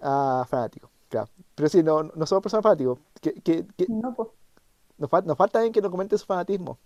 [0.00, 1.28] Ah, fanático, claro.
[1.54, 2.98] Pero sí, no, no somos personas fanáticos.
[3.20, 4.28] Que- No, pues.
[4.98, 6.78] nos, fal- nos falta alguien que nos comente su fanatismo.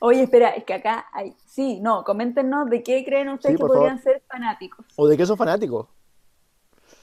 [0.00, 1.36] Oye, espera, es que acá hay.
[1.46, 4.14] Sí, no, coméntenos de qué creen ustedes Sí, que podrían favor.
[4.14, 4.86] ser fanáticos.
[4.96, 5.86] ¿O de qué son fanáticos?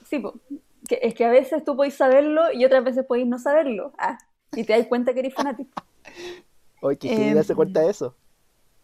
[0.09, 0.39] Sí, po.
[0.87, 3.93] Que, es que a veces tú podéis saberlo y otras veces podéis no saberlo.
[3.97, 4.17] Ah,
[4.53, 5.71] y te das cuenta que eres fanático.
[6.81, 8.15] Oye, que Em, quiere darse cuenta de eso.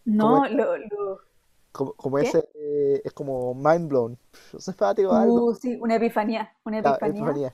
[0.05, 1.19] No, lo, lo-
[1.71, 4.17] Como, ese, eh, es como mind blown.
[4.51, 5.45] Yo soy fanático de algo.
[5.45, 7.19] Uh, sí, una epifanía, una Ah, epifanía.
[7.21, 7.53] epifanía.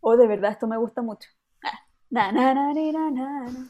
[0.00, 1.28] Oh, de verdad, esto me gusta mucho.
[1.64, 1.78] Ah,
[2.10, 3.68] na, na, na, ni, na, na, na.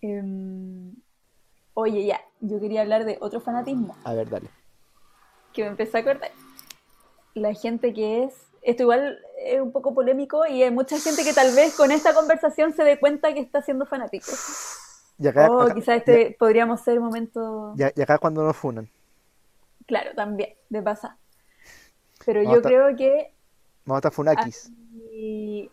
[0.00, 0.94] Em,
[1.74, 4.48] oye, ya, yo quería hablar de otro fanatismo A ver, dale.
[5.52, 6.30] que me empecé a acordar.
[7.34, 11.32] La gente que es, esto igual es un poco polémico y hay mucha gente que
[11.32, 14.30] tal vez con esta conversación se dé cuenta que está siendo fanático.
[15.18, 18.88] Y acá, Oh, acá- quizás este podríamos ser momento, y, acá es cuando nos funan.
[19.86, 21.12] claro, también, de pasar.
[22.24, 23.32] Pero Vamos yo creo que
[23.84, 24.70] Vamos a estar funakis.
[25.12, 25.70] Y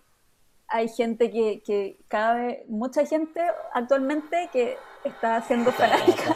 [0.68, 3.40] hay gente que, que cada vez, mucha gente
[3.74, 6.36] actualmente que está siendo fanática,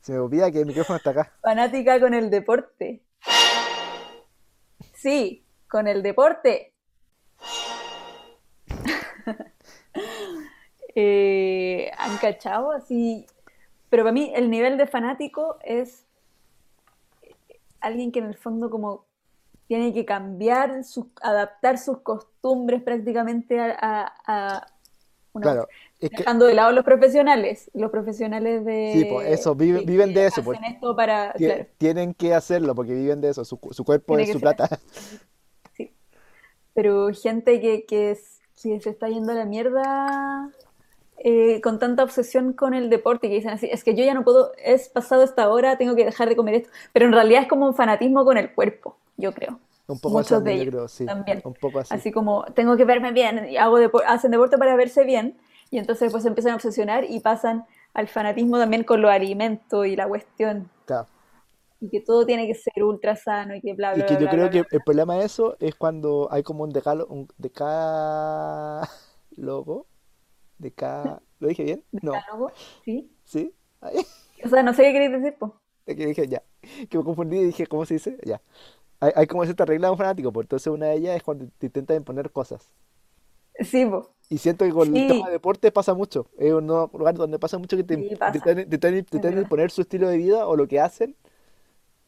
[0.00, 1.32] Se me olvida que el micrófono está acá.
[1.40, 3.00] fanática con el deporte.
[5.04, 6.72] Sí, con el deporte.
[10.96, 12.70] Eh, ¿han cachado?
[12.70, 13.26] Así.
[13.90, 16.06] Pero para mí el nivel de fanático es
[17.80, 19.04] alguien que en el fondo como
[19.66, 24.66] tiene que cambiar, sus, adaptar sus costumbres prácticamente a, a- a
[25.32, 25.68] una- Claro,
[26.06, 28.90] es que, Dejando de lado los profesionales, los profesionales de...
[28.92, 30.60] Sí, pues, eso, viven- que- viven de eso, hacen pues.
[30.68, 33.44] esto para, ti- claro, tienen que hacerlo porque viven de eso.
[33.44, 34.68] Su, su cuerpo Tiene es su ser plata.
[35.76, 35.94] sí.
[36.74, 38.18] Pero gente que, que,
[38.54, 40.50] se está yendo a la mierda
[41.18, 44.24] eh, con tanta obsesión con el deporte, que dicen así, es que yo ya no
[44.24, 46.70] puedo, es pasado esta hora, tengo que dejar de comer esto.
[46.92, 49.60] Pero en realidad es como un fanatismo con el cuerpo, yo creo.
[49.86, 51.04] Un poco así Muchos de también, yo ellos creo, sí.
[51.06, 51.40] también.
[51.44, 51.94] Un poco así.
[51.94, 55.36] Así como tengo que verme bien, y hago depo- hacen deporte para verse bien,
[55.70, 59.86] y entonces pues se empiezan a obsesionar y pasan al fanatismo también con los alimentos
[59.86, 61.08] y la cuestión, Claro.
[61.80, 64.18] y que todo tiene que ser ultra sano y que bla, Y bla, que bla,
[64.18, 67.06] yo bla, creo bla, que el problema de eso es cuando hay como un decalo,
[67.06, 68.88] un decálogo,
[70.58, 71.84] deca, ¿lo dije bien?
[72.00, 72.52] No, Decálogo,
[72.84, 73.10] ¿sí?
[73.24, 73.54] ¿sí?
[73.80, 74.06] Ay,
[74.44, 75.36] O sea, no sé qué queréis decir,
[75.86, 76.42] es que dije ya,
[76.88, 78.18] que me confundí y dije, ¿cómo se dice?
[78.24, 78.40] Ya.
[79.00, 81.48] Hay, hay como cierta regla de un fanático, pues entonces una de ellas es cuando
[81.58, 82.72] te intentan imponer cosas.
[83.60, 84.04] Sí, pues.
[84.30, 86.26] Y siento que con el tema de deporte pasa mucho.
[86.38, 88.54] Es un lugar donde pasa mucho que te, Sí, intentan-
[89.20, 89.42] verdad.
[89.42, 91.14] imponer su estilo de vida o lo que hacen,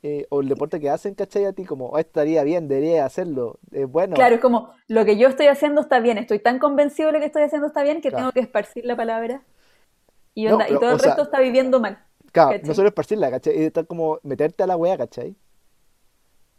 [0.02, 1.44] eh, o el deporte que hacen, ¿cachai?
[1.44, 4.14] A ti como, "Oh, estaría bien, debería hacerlo, es bueno.
[4.14, 7.18] Claro, es como, lo que yo estoy haciendo está bien, estoy tan convencido de lo
[7.20, 8.22] que estoy haciendo está bien que Claro.
[8.24, 9.42] tengo que esparcir la palabra.
[10.34, 11.98] Y, No, onda, y pero, todo el sea, resto está viviendo mal.
[12.32, 12.68] Claro, ¿cachai?
[12.68, 13.62] no solo esparcirla, ¿cachai?
[13.64, 15.36] Es tal como meterte a la wea, ¿cachai?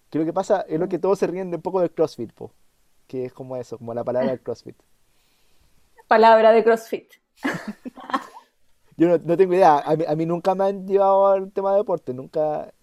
[0.09, 2.31] Que lo que pasa es lo que todos se ríen de un poco del CrossFit,
[2.33, 2.51] po.
[3.07, 4.75] Que es como eso, como la palabra del CrossFit.
[6.07, 7.11] Palabra de CrossFit.
[8.97, 11.71] Yo no, no tengo idea, a mí, a mí nunca me han llevado al tema
[11.71, 12.73] de deporte, nunca,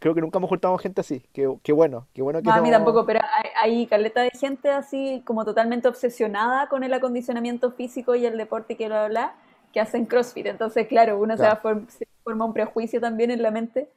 [0.00, 1.20] creo que nunca hemos juntado gente así.
[1.32, 4.30] Qué, qué bueno, qué bueno que No, a mí tampoco, pero hay, hay caleta de
[4.30, 9.36] gente así como totalmente obsesionada con el acondicionamiento físico y el deporte y que bla,
[9.72, 10.46] que hacen CrossFit.
[10.46, 13.88] Entonces, claro, uno se va form- se forma un prejuicio también en la mente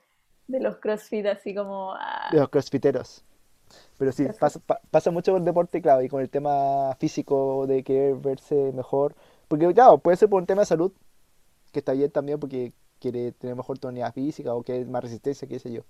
[0.48, 1.94] de los CrossFit, así como...
[1.96, 3.24] ah, de los crossfiteros.
[3.98, 7.66] Pero sí, pasa, pa- pasa mucho con el deporte, claro, y con el tema físico
[7.68, 9.16] de querer verse mejor.
[9.48, 10.92] Porque, claro, puede ser por un tema de salud,
[11.72, 15.60] que está bien también porque quiere tener mejor tonalidad física o que más resistencia, qué
[15.60, 15.84] sé yo.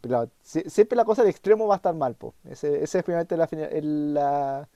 [0.00, 2.34] Pero claro, sie- siempre la cosa del extremo va a estar mal, po.
[2.44, 4.68] Ese, ese es finalmente la, la,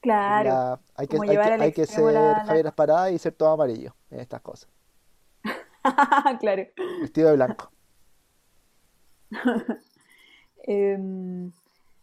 [0.00, 2.66] Claro, la- hay que, hay que, hay ser la, Javier.
[2.66, 4.68] Asparada y ser todo amarillo en estas cosas.
[6.40, 6.64] Claro.
[7.00, 7.70] Vestido de blanco.
[10.64, 11.50] Em,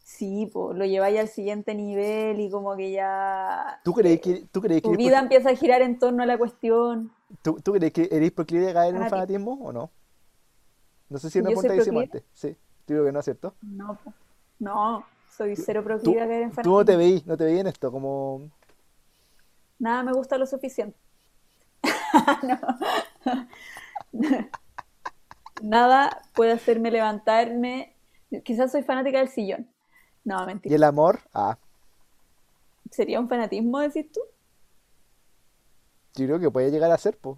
[0.06, 4.62] sí, pues lo lleváis al siguiente nivel y como que ya ¿Tú crees que, tú
[4.62, 7.12] crees que tu vida empieza a girar en torno a la cuestión.
[7.42, 9.92] tú, tú crees que eres proclive a caer en un fanatismo o no?
[11.10, 12.24] No sé si ¿Que una yo pregunta que hicimos antes.
[12.34, 13.56] Sí, digo que no, ¿cierto?
[14.60, 16.98] No, soy cero proclive a caer en tú no te fanatismo.
[16.98, 18.52] veí, no te veí en esto, como...
[19.80, 21.00] Nada me gusta lo suficiente.
[25.64, 27.96] Nada puede hacerme levantarme.
[28.44, 29.75] Quizás soy fanática del sillón.
[30.26, 30.76] No, ¿Y mentira.
[30.76, 31.20] el amor?
[31.34, 31.58] Ah,
[32.92, 34.20] ¿Sería un fanatismo, decís tú?
[36.16, 37.38] yo creo que puede llegar a ser, pues.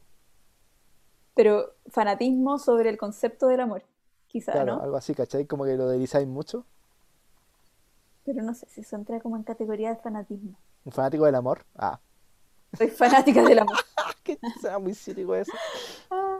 [1.35, 3.83] Pero fanatismo sobre el concepto del amor,
[4.27, 4.83] quizá, Claro, ¿no?
[4.83, 5.45] algo así, ¿cachai?
[5.45, 6.63] Como que lo delizáis mucho.
[8.25, 10.55] Pero no sé si eso entra como en categoría de fanatismo.
[10.85, 11.65] Un fanático del amor.
[11.75, 11.99] Ah,
[12.77, 13.77] Soy fanática del amor.
[14.23, 15.51] que sea muy cínico eso.
[16.11, 16.39] Ah,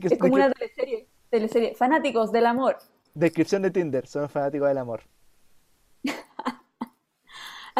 [0.00, 1.06] que- Es como que- una teleserie.
[1.30, 1.74] Teleserie.
[1.74, 2.76] Fanáticos del amor.
[3.14, 5.02] Descripción de Tinder, son fanáticos del amor.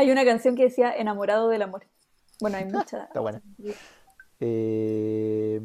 [0.00, 1.84] Hay una canción que decía enamorado del amor.
[2.40, 3.04] Bueno, hay muchas.
[3.08, 3.42] Está buena.
[4.40, 5.60] Eh...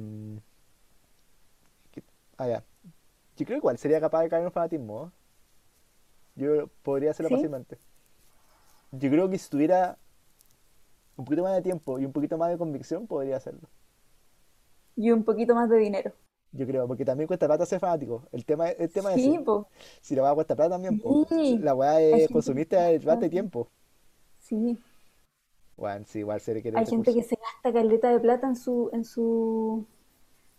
[1.92, 2.04] ¿qué-
[2.38, 2.64] Ah, ya.
[3.38, 5.06] Yo creo que igual sería capaz de caer en un fanatismo.
[5.06, 5.12] ¿eh?
[6.36, 7.36] Yo podría hacerlo ¿Sí?
[7.36, 7.78] fácilmente.
[8.92, 9.98] Yo creo que si tuviera
[11.16, 13.70] un poquito más de tiempo y un poquito más de convicción, podría hacerlo.
[14.98, 16.12] Y un poquito más de dinero.
[16.52, 18.28] Yo creo, porque también cuesta plata ser fanático.
[18.34, 19.70] El tema, el tema es Sí, po.
[20.02, 21.26] Si la weá cuesta plata también, po.
[21.30, 21.58] Sí.
[21.60, 23.30] La weá es consumiste bastante gasta.
[23.30, 23.70] tiempo.
[24.48, 24.78] Sí.
[25.78, 28.89] Bueno, sí, igual se requiere Hay gente que se gasta caleta de plata en su,
[28.93, 29.86] en su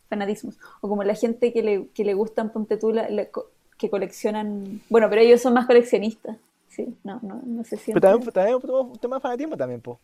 [0.08, 0.58] fanatismos.
[0.80, 3.90] O como la gente que le, que le gustan, ponte tú, la- la co- que
[3.90, 4.80] coleccionan.
[4.90, 6.36] Bueno, pero ellos son más coleccionistas.
[6.68, 8.10] Sí, no, no, no se Pero sienten.
[8.10, 9.98] también, también un tema de fanatismo también, po.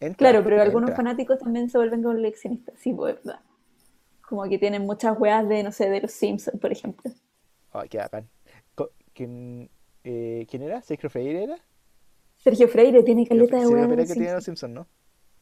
[0.00, 2.74] Entra, Claro, pero algunos fanáticos también se vuelven coleccionistas.
[2.78, 3.40] Sí, pues, verdad.
[4.28, 7.10] Como que tienen muchas weas de, no sé, de los Simpsons, por ejemplo.
[7.72, 8.28] Ay, qué bacán.
[9.14, 9.70] ¿Quién,
[10.04, 10.82] eh, ¿quién era?
[10.82, 11.58] ¿Sergio Freire era?
[12.46, 14.72] Sergio Freire tiene caleta de los que tiene los Simpsons.
[14.72, 14.86] ¿no?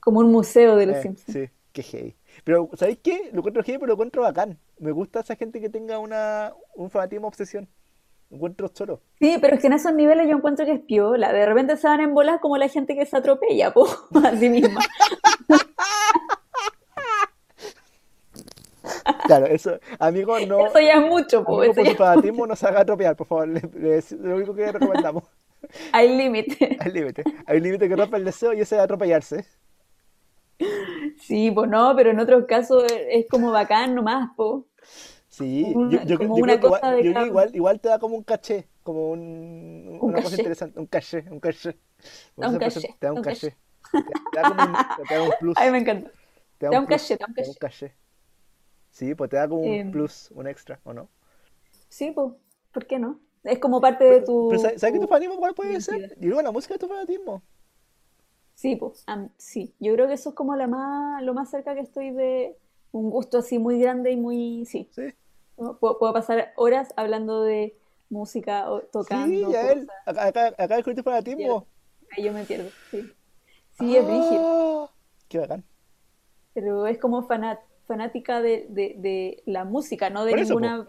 [0.00, 1.32] Como un museo de los Eh, Simpsons.
[1.36, 2.16] sí, qué heavy.
[2.44, 3.28] Pero, ¿sabéis qué?
[3.30, 4.58] Lo encuentro heavy, pero lo encuentro bacán.
[4.78, 7.68] Me gusta esa gente que tenga una, un fanatismo obsesión.
[8.30, 9.02] Lo encuentro choro.
[9.20, 11.30] Sí, pero es que en esos niveles yo encuentro que es piola.
[11.30, 13.86] De repente se van en bolas como la gente que se atropella, po,
[14.24, 14.80] a sí misma.
[19.26, 21.58] Claro, eso, amigo, no, Eso ya es mucho, po.
[21.58, 23.48] amigo, por ya su fanatismo no se haga atropellar, por favor.
[23.82, 25.24] Es lo único que recomendamos.
[25.92, 26.76] hay límite.
[26.78, 27.26] Hay límite.
[27.46, 29.46] Hay límite que rompe el deseo y ese es atropellarse.
[31.18, 34.66] Sí, pues no, pero en otros casos es como bacán nomás, po.
[35.28, 37.80] Sí, Una- yo, yo, como yo una creo que igual, cosa de yo igual, igual
[37.80, 40.36] te da como un caché, como un, Un una cosa caché.
[40.36, 41.78] interesante, un caché, un caché.
[42.36, 43.50] Da un caché, Te da un un caché.
[43.50, 43.56] caché.
[44.04, 45.58] Te, da como un, te da un plus.
[45.58, 46.10] Ay, me encanta.
[46.58, 47.58] Te da un plus, caché, te da un te da un caché.
[47.58, 47.94] caché.
[48.90, 49.90] Sí, pues te da como un Em.
[49.90, 51.10] plus, un extra, ¿o no?
[51.88, 52.32] Sí, pues,
[52.72, 53.20] ¿por qué no?
[53.44, 54.48] Es como parte de tu...
[54.48, 55.96] Pero ¿sabes, sabes que tu tu fanatismo cuál puede ser?
[56.28, 57.42] creo que la música es tu fanatismo.
[58.54, 59.04] Sí, pues,
[59.36, 59.74] sí.
[59.80, 62.56] Yo creo que eso es como la más, lo más cerca que estoy de
[62.92, 64.64] un gusto así muy grande y muy...
[64.66, 64.90] Sí.
[64.90, 65.14] Sí,
[65.58, 65.78] ¿no?
[65.78, 67.76] Puedo, puedo pasar horas hablando de
[68.10, 69.80] música o sí, tocando ya él.
[69.80, 69.96] cosas.
[70.06, 71.68] Acá, acá, acá tu fanatismo.
[72.16, 73.14] Ahí yo me pierdo, sí.
[73.72, 74.46] Sí, es brígido.
[74.46, 74.88] Ah,
[75.28, 75.64] Qué bacán.
[76.52, 80.66] Pero es como fana- fanática de, de, de la música, no de Por eso, po.
[80.66, 80.88] ninguna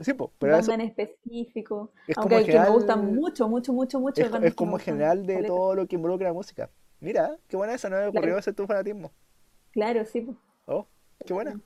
[0.00, 1.92] Sí, pues, pero eso en específico.
[2.08, 4.20] es Aunque como hay que me general- gustan mucho, mucho, mucho, mucho.
[4.22, 6.68] es, es como general de todo lo que involucra la música.
[7.00, 8.38] Mira, qué buena esa, no me ocurrió Claro.
[8.38, 9.12] ese tu fanatismo.
[9.72, 10.20] Claro, sí.
[10.22, 10.36] pues.
[10.66, 10.86] Oh,
[11.24, 11.60] qué buena.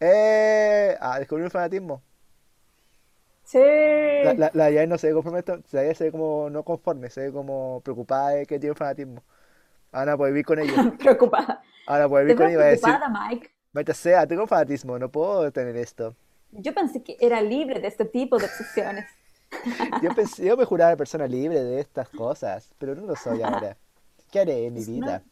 [0.00, 2.02] Eh, ah, descubrí un fanatismo.
[3.44, 3.58] Sí.
[3.58, 7.22] La, la, no se ve conforme, esto- la Yael se ve como no conforme, se
[7.22, 9.22] ve como preocupada de que tiene un fanatismo.
[9.92, 10.72] Ahora puede vivir con ello.
[10.98, 11.62] Preocupada.
[11.86, 13.50] Ahora puede ¿Te vivir con ves ello y va a decir, preocupada, Mike?
[13.72, 16.14] maldita sea, tengo fanatismo, no puedo tener esto.
[16.52, 19.06] Yo pensé que era libre de este tipo de obsesiones.
[20.02, 23.78] Yo pensé, yo me juraba persona libre de estas cosas, pero no lo soy ahora.
[24.30, 25.22] ¿Qué haré en mi vida?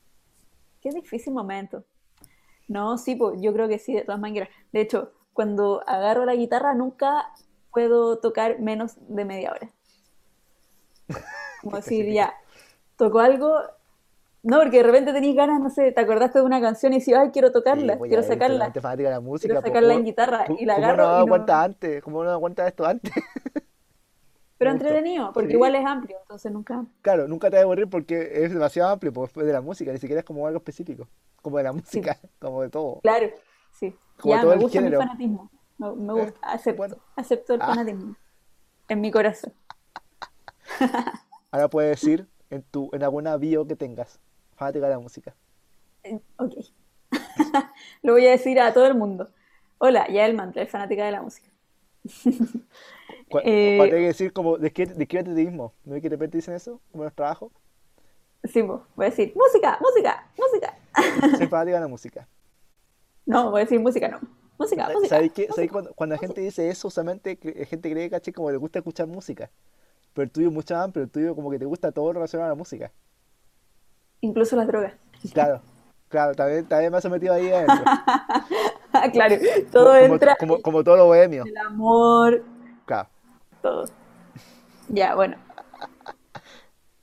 [0.81, 1.85] Qué difícil momento.
[2.67, 4.49] No, sí, pues yo creo que sí, de todas maneras.
[4.73, 7.31] De hecho, cuando agarro la guitarra nunca
[7.71, 9.71] puedo tocar menos de media hora.
[11.63, 12.35] Como decir, ya,
[12.97, 13.61] toco algo,
[14.51, 17.15] No, porque de repente tenés ganas, no sé, te acordaste de una canción y decís,
[17.15, 20.53] ay, quiero tocarla, quiero sacarla, eres fanática de la quiero música, sacarla en ¿cómo, guitarra
[20.59, 21.65] y la cómo no agarro aguanta no...
[21.65, 22.03] antes?
[22.03, 23.13] ¿Cómo no aguanta esto antes?
[24.59, 25.55] Pero entretenido, porque Sí.
[25.55, 26.85] igual es amplio, entonces nunca...
[27.03, 29.99] Claro, nunca te vas a aburrir porque es demasiado amplio, pues de la música, ni
[29.99, 31.09] siquiera es como algo específico,
[31.41, 33.31] como de la Sí, música, como de todo, claro,
[33.73, 33.97] sí.
[34.21, 34.95] como Ya, todo me el gusta mi género.
[34.95, 38.17] fanatismo, me, me Eh, gusta, acepto, bueno, acepto el ah, fanatismo
[38.89, 39.55] en mi corazón.
[41.51, 44.21] ahora puedes decir en tu, en alguna bio que tengas,
[44.57, 45.37] fanática de la música.
[46.05, 46.55] Eh, Ok,
[48.03, 49.29] lo voy a decir a todo el mundo.
[49.79, 51.49] Hola, ya el mantra, es fanática de la música.
[53.29, 53.41] Cu-
[53.75, 56.39] Cuando Eh, hay que decir como, descríbete a ti mismo, ¿no es que de repente
[56.39, 56.81] dicen eso?
[56.91, 57.53] Como los trabajos,
[58.45, 60.75] sí, pues, voy a decir música, música, música.
[61.33, 62.29] soy fanática de la música.
[63.27, 64.21] No, voy a decir música, no.
[64.59, 65.73] Música, música, ¿Sabéis que, música.
[65.73, 69.07] cuando, cuando la gente dice eso, usualmente la gente cree, caché, como le gusta escuchar
[69.07, 69.51] música.
[70.15, 72.51] Pero el tuyo mucho más amplio, el tuyo como que te gusta todo relacionado a
[72.51, 72.93] la música.
[74.21, 74.95] Incluso las drogas.
[75.33, 75.61] Claro,
[76.09, 77.85] claro, también, también me has metido ahí adentro.
[79.13, 79.37] Claro,
[79.71, 81.45] todo como, entra, como, como todo lo bohemio.
[81.45, 82.43] el amor,
[82.87, 83.11] Claro.
[83.61, 83.85] todo.
[84.89, 85.37] Ya, bueno.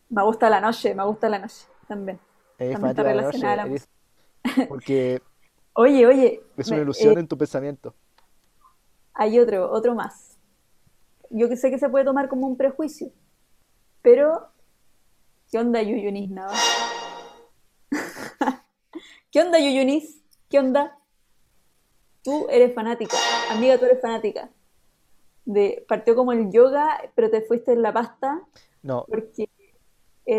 [0.09, 2.19] Me gusta la noche, me gusta la noche también.
[2.57, 3.87] Eres También está la relacionada a noche,
[4.43, 4.67] la música.
[4.67, 5.21] porque
[5.73, 7.93] Oye, oye, es una ilusión eh, en tu pensamiento.
[9.13, 10.37] hay otro, otro más.
[11.29, 13.11] Yo sé que se puede tomar como un prejuicio,
[14.01, 14.49] pero
[15.51, 16.53] ¿qué onda Yuyunis Nava?
[19.33, 20.23] ¿Qué onda Yuyunis?
[20.49, 20.97] ¿Qué onda?
[22.23, 23.17] Tú eres fanática,
[23.51, 24.49] amiga, tú eres fanática.
[25.45, 28.41] De, partió como el yoga, pero te fuiste en la pasta
[28.83, 29.49] No, porque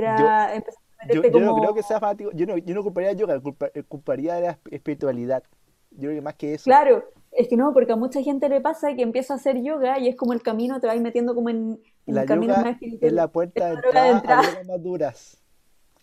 [0.04, 2.74] yo, era, empezaste a yo, meterte yo no creo que sea fanático, yo no, yo
[2.74, 5.44] no culparía de yoga, culpa- culparía de la esp- espiritualidad.
[5.90, 6.70] Yo creo que más que eso.
[6.70, 9.98] claro, es que no, porque a mucha gente le pasa que empieza a hacer yoga
[9.98, 12.70] y es como el camino, te va metiendo como en, en La más yoga
[13.00, 13.12] es espirituales.
[13.12, 15.43] la Es puerta de la droga de entrada a más duras,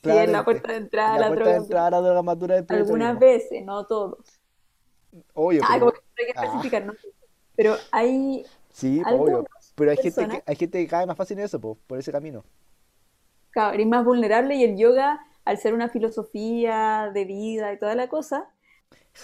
[0.06, 0.44] Es la claramente.
[0.44, 3.20] puerta de entrada La la puerta de entrada a la droga más dura del Algunas
[3.20, 4.42] veces, no todos.
[5.34, 6.94] Obvio, Ah, como que hay que Ah, especificar, ¿no?
[7.56, 9.50] Pero hay sí, obvio.
[9.76, 12.12] Pero hay gente que, hay gente que cae más fácil en eso, po, por ese
[12.12, 12.46] camino.
[13.52, 17.96] claro, eres más vulnerable y el yoga, al ser una filosofía de vida y toda
[17.96, 18.50] la cosa,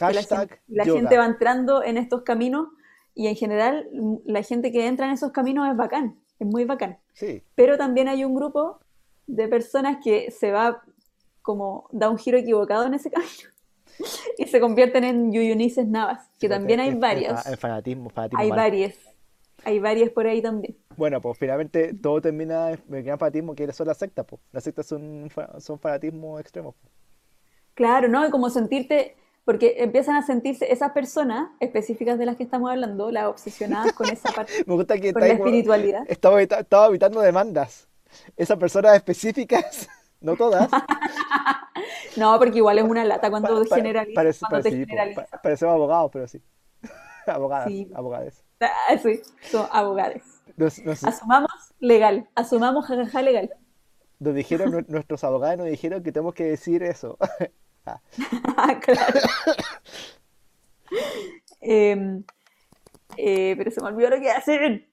[0.08, 2.70] la Hashtag la gente va entrando en estos caminos
[3.16, 3.90] y en general
[4.26, 7.00] la gente que entra en esos caminos es bacán, es muy bacán.
[7.14, 8.80] Sí, Pero también hay un grupo
[9.28, 10.82] de personas que se va
[11.42, 13.50] como da un giro equivocado en ese camino
[14.38, 18.58] y se convierten en yuyunices navas, que también hay varias, en fanatismo, fanatismo hay mal.
[18.58, 18.96] varias,
[19.64, 20.78] hay varias por ahí también.
[20.96, 24.42] Bueno, pues finalmente todo termina en el gran fanatismo que son las sectas, pues.
[24.52, 26.76] Las sectas son, son fanatismo extremos.
[26.76, 26.90] po.
[27.76, 28.26] Claro, ¿no?
[28.28, 29.16] Y como sentirte,
[29.46, 34.10] porque empiezan a sentirse esas personas específicas de las que estamos hablando, las obsesionadas con
[34.10, 36.04] esa parte, Me gusta que con está la como- espiritualidad.
[36.08, 37.87] estaba evitando demandas.
[38.36, 39.88] Esas personas específicas,
[40.22, 40.70] no todas,
[42.18, 44.86] No, porque igual es una lata cuando pa- pa- generaliza, parece, cuando te parece- sí,
[44.86, 45.26] po, generaliza.
[45.28, 46.41] pa- parecemos abogados, pero sí.
[47.28, 48.43] Abogadas, Sí, abogadas.
[48.62, 49.68] ah, sí, son
[50.84, 53.51] nos- Asumamos legal, asumamos jajaja legal.
[54.20, 57.18] nos dijeron, nu- nuestros abogados nos dijeron que tenemos que decir eso.
[57.86, 59.20] Ah, Claro.
[61.62, 62.24] Em,
[63.18, 64.88] eh, pero se me olvidó lo que hacen.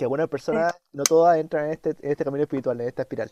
[0.00, 3.30] Que algunas personas, no todas entran en este, en este camino espiritual, en esta espiral.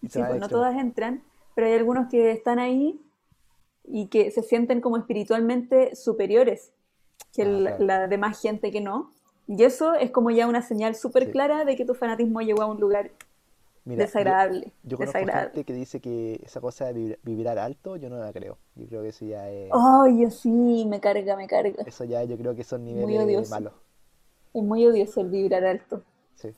[0.00, 1.22] Y Sí, pues no todas entran,
[1.54, 3.00] pero hay algunos que están ahí
[3.84, 6.72] y que se sienten como espiritualmente superiores
[7.34, 9.10] que la demás gente que no.
[9.48, 11.32] Y eso es como ya una señal súper Sí.
[11.32, 13.10] clara de que tu fanatismo llegó a un lugar
[13.84, 14.72] Mira, yo, desagradable.
[14.84, 15.50] yo conozco desagradable.
[15.54, 18.56] gente que dice que esa cosa de vibra- vibrar alto, yo no la creo.
[18.76, 21.82] Yo creo que eso ya es, Ay, sí, me carga, me carga.
[21.84, 23.72] eso ya yo creo que son niveles malos.
[24.54, 26.02] Es muy odioso el vibrar alto.
[26.34, 26.48] Sí,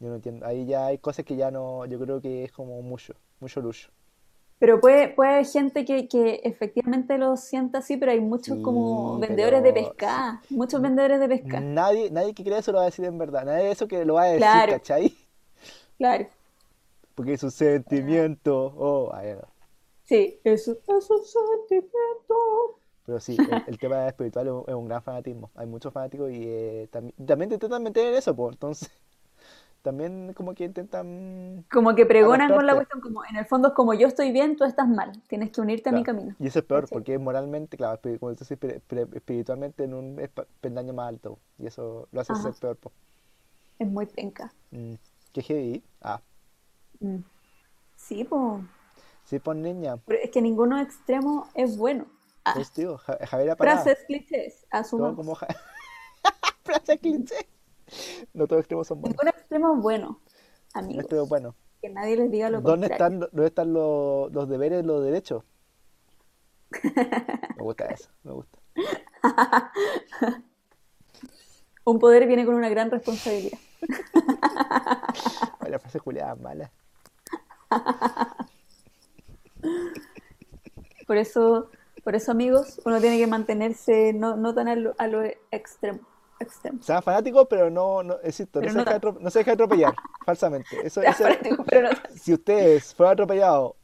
[0.00, 0.46] yo no entiendo.
[0.46, 3.90] Ahí ya hay cosas que ya no, yo creo que es como mucho, mucho lujo.
[4.58, 9.18] Pero puede, puede haber gente que, que efectivamente lo sienta así, pero hay muchos como
[9.18, 11.58] vendedores de pesca, muchos vendedores de pesca.
[11.60, 13.44] nadie, nadie que crea eso lo va a decir en verdad.
[13.44, 14.72] Nadie de eso que lo va a decir, Claro.
[14.72, 15.16] ¿cachai?
[15.98, 16.26] Claro,
[17.14, 18.72] Porque es un sentimiento.
[18.76, 19.48] Oh, ay, no.
[20.04, 20.76] sí, es un
[21.24, 22.78] sentimiento.
[23.06, 25.50] Pero sí, el, el tema espiritual es un, es un gran fanatismo.
[25.54, 28.52] Hay muchos fanáticos y eh, también, también te intentan meter en eso, pues.
[28.54, 28.90] Entonces,
[29.82, 33.74] también como que intentan Como que pregonan con la cuestión, como en el fondo es
[33.74, 36.34] como yo estoy bien, tú estás mal, tienes que unirte a mi camino.
[36.38, 36.98] Y eso es peor, ¿Cachai?
[36.98, 40.20] porque moralmente, claro, como tú dices, espiri- espiri- espiritualmente en un
[40.60, 41.38] peldaño más alto.
[41.58, 42.94] Y eso lo hace Ajá, ser peor, pues.
[43.78, 44.52] es muy penca.
[44.72, 44.94] Mm,
[45.32, 45.82] ¿Qué heavy?
[46.00, 46.20] Ah,
[47.00, 47.18] Mm.
[47.96, 48.62] Sí, pues,
[49.24, 49.98] sí, pues niña.
[50.06, 52.06] pero es que ninguno extremo es bueno.
[52.44, 53.82] Ah, Pues tío, Ja- Javier Apagada.
[53.82, 55.38] frases clichés, como asumamos.
[55.38, 55.46] Ja-
[56.64, 57.34] frase cliché.
[58.32, 59.16] No todos extremos son buenos.
[59.16, 60.08] Ningún extremo es bueno,
[60.74, 61.00] Un amigos.
[61.04, 61.54] extremo bueno.
[61.80, 63.18] que nadie les diga lo ¿Dónde contrario.
[63.18, 65.44] están, dónde están los, los deberes los derechos?
[67.56, 68.58] Me gusta eso, me gusta.
[71.84, 73.58] Un poder viene con una gran responsabilidad.
[75.68, 76.70] La frase culiada mala.
[81.06, 81.70] Por eso,
[82.04, 86.00] por eso, amigos, uno tiene que mantenerse no, no tan a lo, a lo extremo.
[86.40, 86.82] extremo.
[86.82, 89.94] Sean fanáticos, pero no, no, insisto, no se, deja no se deja atropellar
[90.26, 90.84] falsamente.
[90.84, 93.74] Eso, fanático, pero si ustedes fueron atropellados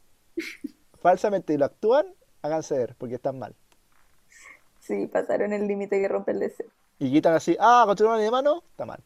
[1.01, 2.07] falsamente y lo actúan,
[2.41, 3.55] háganse ver, porque están mal.
[4.79, 6.67] Sí, pasaron el límite que rompe el deseo.
[6.97, 9.01] Y quitan así, ah, continúan de mano, está mal.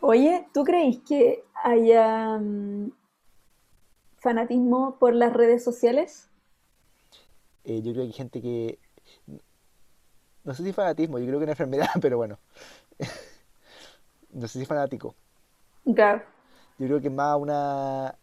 [0.00, 2.90] Oye, ¿tú crees que haya mm,
[4.18, 6.30] fanatismo por las redes sociales?
[7.66, 8.78] Eh, yo creo que hay gente que,
[10.44, 12.38] no sé si fanatismo, yo creo que es una enfermedad, pero bueno.
[14.30, 15.16] No sé si fanático.
[15.94, 16.22] Claro.
[16.78, 18.18] Yo creo que es más una...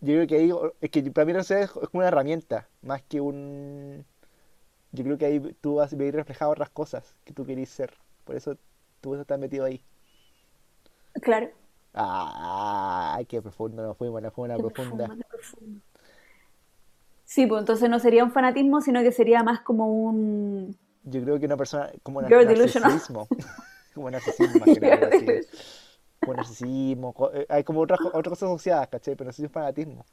[0.00, 3.02] Yo creo que ahí, es que para mí no sé, es como una herramienta, más
[3.02, 4.04] que un...
[4.92, 7.94] Yo creo que ahí tú vas a ver reflejado otras cosas que tú querís ser.
[8.24, 8.56] Por eso
[9.00, 9.82] tú estás metido ahí.
[11.22, 11.50] Claro.
[11.94, 15.06] Ah, qué profundo, nos fuimos, nos fuimos a Qué una profunda.
[15.28, 15.80] profundo.
[17.32, 21.40] Sí, pues entonces no sería un fanatismo, sino que sería más como un Yo creo
[21.40, 22.90] que una persona, como delusional.
[22.90, 23.26] narcisismo.
[23.94, 24.80] Como narcisismo, así.
[26.20, 29.16] Como narcisismo, eh, hay como otras, otras cosas asociadas, ¿cachai?
[29.16, 30.04] Pero si es fanatismo.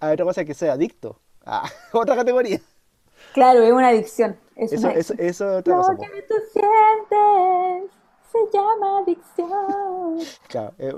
[0.00, 1.18] Hay otra cosa que sea adicto.
[1.44, 2.58] Ah, otra categoría.
[3.34, 4.38] Claro, es una adicción.
[4.54, 5.28] Es Eso, una eso, adicción.
[5.28, 5.92] eso es otra cosa.
[5.92, 7.90] Lo que tú sientes
[8.32, 10.18] se llama adicción.
[10.48, 10.94] Claro, eh,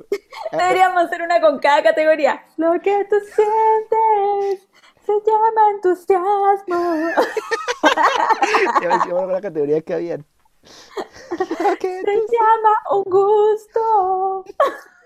[0.53, 2.45] Deberíamos hacer una con cada categoría.
[2.57, 4.69] Lo que tú sientes
[5.09, 6.69] se llama entusiasmo.
[8.83, 10.27] ya me con las categorías que habían.
[11.81, 14.45] Se entonces- llama un gusto.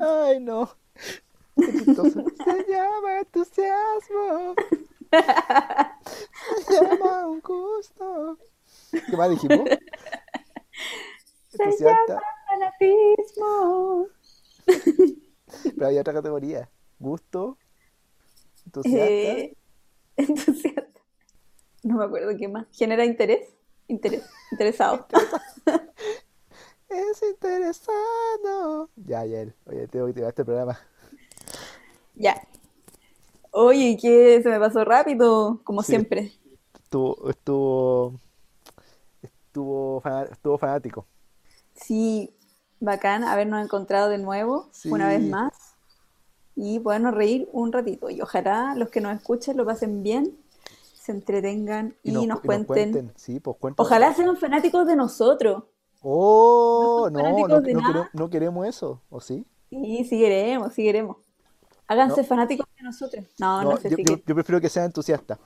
[0.00, 0.68] Ay, no.
[1.56, 4.54] Se llama entusiasmo.
[6.66, 8.38] Se llama un gusto.
[8.90, 9.60] ¿Qué más dijimos?
[11.50, 14.06] Se llama fanatismo.
[15.76, 16.70] Pero había otra categoría.
[16.98, 17.58] Gusto.
[18.66, 19.00] Entusiasta.
[19.10, 19.56] Eh,
[20.16, 21.00] entusiasta.
[21.82, 22.66] No me acuerdo qué más.
[22.72, 23.48] ¿Genera interés?
[23.88, 24.22] Interés.
[24.52, 25.06] Interesado.
[26.88, 28.90] Es interesado.
[28.96, 29.54] Ya, ya, él.
[29.66, 30.78] Oye, tengo que tirar este programa.
[32.14, 32.40] Ya.
[33.52, 35.92] Oye, que se me pasó rápido, como Sí.
[35.92, 36.32] siempre.
[36.74, 38.14] Estuvo, estuvo,
[39.50, 41.06] estuvo, estuvo fanático.
[41.74, 42.32] Sí,
[42.78, 45.52] bacán habernos encontrado de nuevo, una vez más,
[46.54, 48.10] y podernos reír un ratito.
[48.10, 50.38] Y ojalá los que nos escuchen lo pasen bien,
[50.94, 53.12] se entretengan y, nos, nos y cuenten.
[53.16, 53.86] Sí, pues cuéntanos.
[53.86, 55.64] Ojalá sean fanáticos de nosotros.
[56.02, 59.44] Oh, No no, no, queremos, no queremos eso, ¿o sí?
[59.68, 61.16] Sí, sí queremos, sí queremos.
[61.88, 63.24] Háganse fanáticos de nosotros.
[63.38, 65.38] No, no, sé yo, si yo- prefiero que sean entusiastas.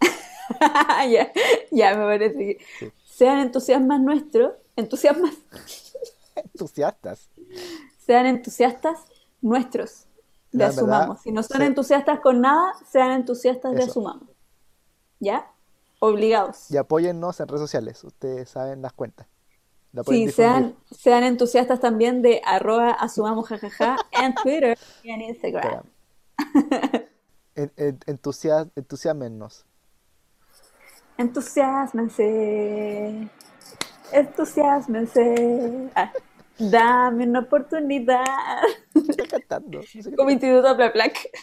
[1.10, 1.30] ya,
[1.70, 2.92] ya me parece que Sí.
[3.18, 5.34] Sean entusiasmas nuestros, entusiasmas,
[6.36, 7.28] Entusiastas.
[8.06, 9.00] sean entusiastas
[9.40, 10.04] nuestros
[10.52, 11.20] de La verdad, Asumamos.
[11.22, 11.66] Si no son sí.
[11.66, 13.82] entusiastas con nada, sean entusiastas de.
[13.82, 14.28] Asumamos.
[15.20, 15.50] ¿Ya?
[15.98, 16.70] Obligados.
[16.70, 18.04] Y apóyennos en redes sociales.
[18.04, 19.26] Ustedes saben las cuentas.
[19.92, 25.82] La Sí, sean, sean entusiastas también de arroba asumamos jajaja en Twitter y en Instagram.
[27.56, 29.64] En- en- entusia- entusiasmennos.
[31.18, 33.28] Entusiasmense.
[34.12, 35.90] Entusiasmense.
[35.94, 36.12] Ah,
[36.58, 38.24] dame una oportunidad.
[38.94, 39.78] ¿Qué estás cantando?
[39.78, 40.76] No sé Como Instituto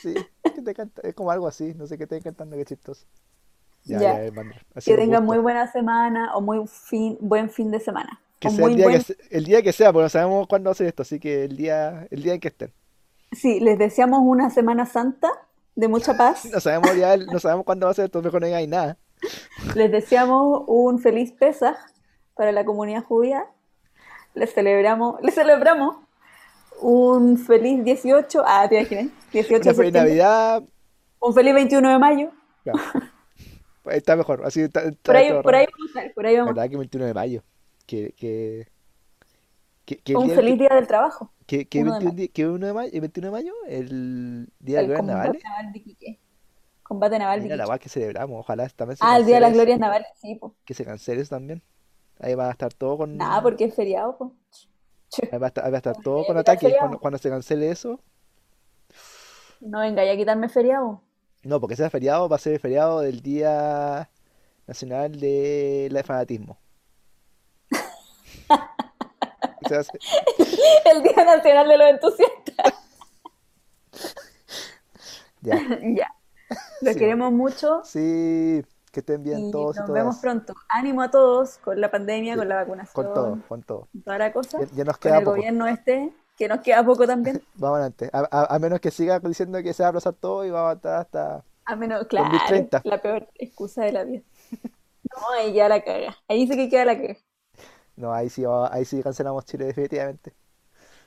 [0.02, 1.02] sí, ¿qué te canta?
[1.04, 1.74] Es como algo así.
[1.76, 3.06] No sé qué estoy cantando, qué chistoso.
[3.84, 4.24] Ya, Ya.
[4.26, 4.32] ya,
[4.84, 8.20] Que tengan muy buena semana o muy fin, buen fin de semana.
[8.40, 10.74] Que sea el día que, buen- se- el día que sea, porque no sabemos cuándo
[10.74, 12.74] ser esto, así que el día, el día en que estén.
[13.32, 15.30] Sí, les deseamos una Semana Santa
[15.76, 16.46] de mucha paz.
[16.46, 18.98] No sabemos ya, no sabemos cuándo va a ser esto, mejor no digáis nada.
[19.76, 21.76] Les deseamos un feliz Pesaj
[22.36, 23.46] para la comunidad judía.
[24.34, 25.98] Les celebramos, les celebramos
[26.82, 29.94] un feliz 18, ah, te imaginas, 18 Una de feliz.
[29.94, 30.64] Navidad.
[31.20, 32.32] Un feliz 21 de mayo.
[32.66, 32.74] ya.
[33.84, 36.54] Pues Está mejor, así está, está Por ahí, por ahí vamos por ahí vamos.
[36.56, 37.44] ¿Verdad que 21 de mayo?
[37.86, 38.68] Que, que,
[39.86, 41.32] que, que el Un día feliz día del trabajo.
[41.48, 46.20] de 21, di- que uno de mayo, el 21 de mayo, el día El de.
[46.86, 49.54] Combate naval de Mira la que celebramos, ojalá también se Ah, el día de las
[49.54, 50.54] glorias navales, sí, pues.
[50.66, 51.64] que se cancele eso también.
[52.20, 54.32] Ahí va a estar todo con, Nada, porque es feriado, pues.
[55.32, 56.68] ahí va a estar, ahí va a estar todo con mira, ataque.
[56.68, 56.82] feriado.
[56.82, 58.00] Cuando, cuando se cancele eso,
[59.62, 61.02] No venga ya quitarme feriado.
[61.44, 64.10] No, porque ese feriado va a ser el feriado del Día
[64.68, 66.58] Nacional del Fanatismo.
[69.68, 69.98] Se hace-
[70.86, 72.74] El Día Nacional de los Entusiastas.
[75.42, 75.60] Ya.
[75.82, 76.08] Ya.
[76.86, 80.54] Los queremos mucho sí, que estén bien y todos y nos vemos pronto.
[80.70, 82.56] Ánimo a todos con la pandemia, Sí, con la
[82.92, 83.90] con todo, vacunación, con todo.
[83.92, 84.60] con toda la cosa.
[84.60, 85.38] Ya, ya nos Con queda el poco.
[85.38, 87.42] gobierno este, que nos queda poco también.
[87.56, 88.10] Vamos adelante.
[88.14, 90.72] A, a- a menos que siga diciendo que se va a aplazar todo y vamos
[90.72, 92.82] a estar hasta A menos, claro, 2030.
[92.84, 94.24] la peor excusa de la vida.
[95.12, 96.18] No, ahí ya la caga.
[96.28, 97.18] Ahí sí que queda la caga.
[97.96, 100.34] No, ahí sí, ahí sí cancelamos Chile definitivamente.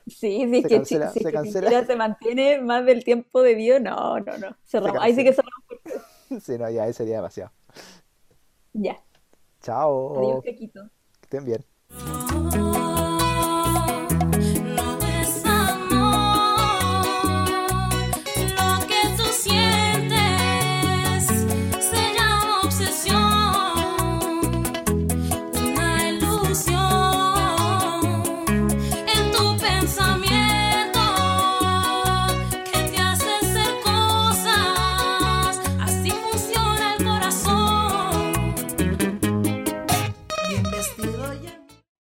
[0.09, 1.85] Sí, si es que, cancela, si se cancela.
[1.85, 4.49] Se mantiene más del tiempo debido, no, no, no.
[4.63, 5.01] Se Cerramos.
[5.01, 5.63] Ahí sí que cerramos.
[6.43, 7.51] Sí, no, ya ahí sería demasiado.
[8.73, 8.91] Ya.
[8.91, 9.03] Adiós,
[9.61, 10.41] Chao.
[10.43, 10.83] Caquito.
[11.19, 11.65] Que estén bien.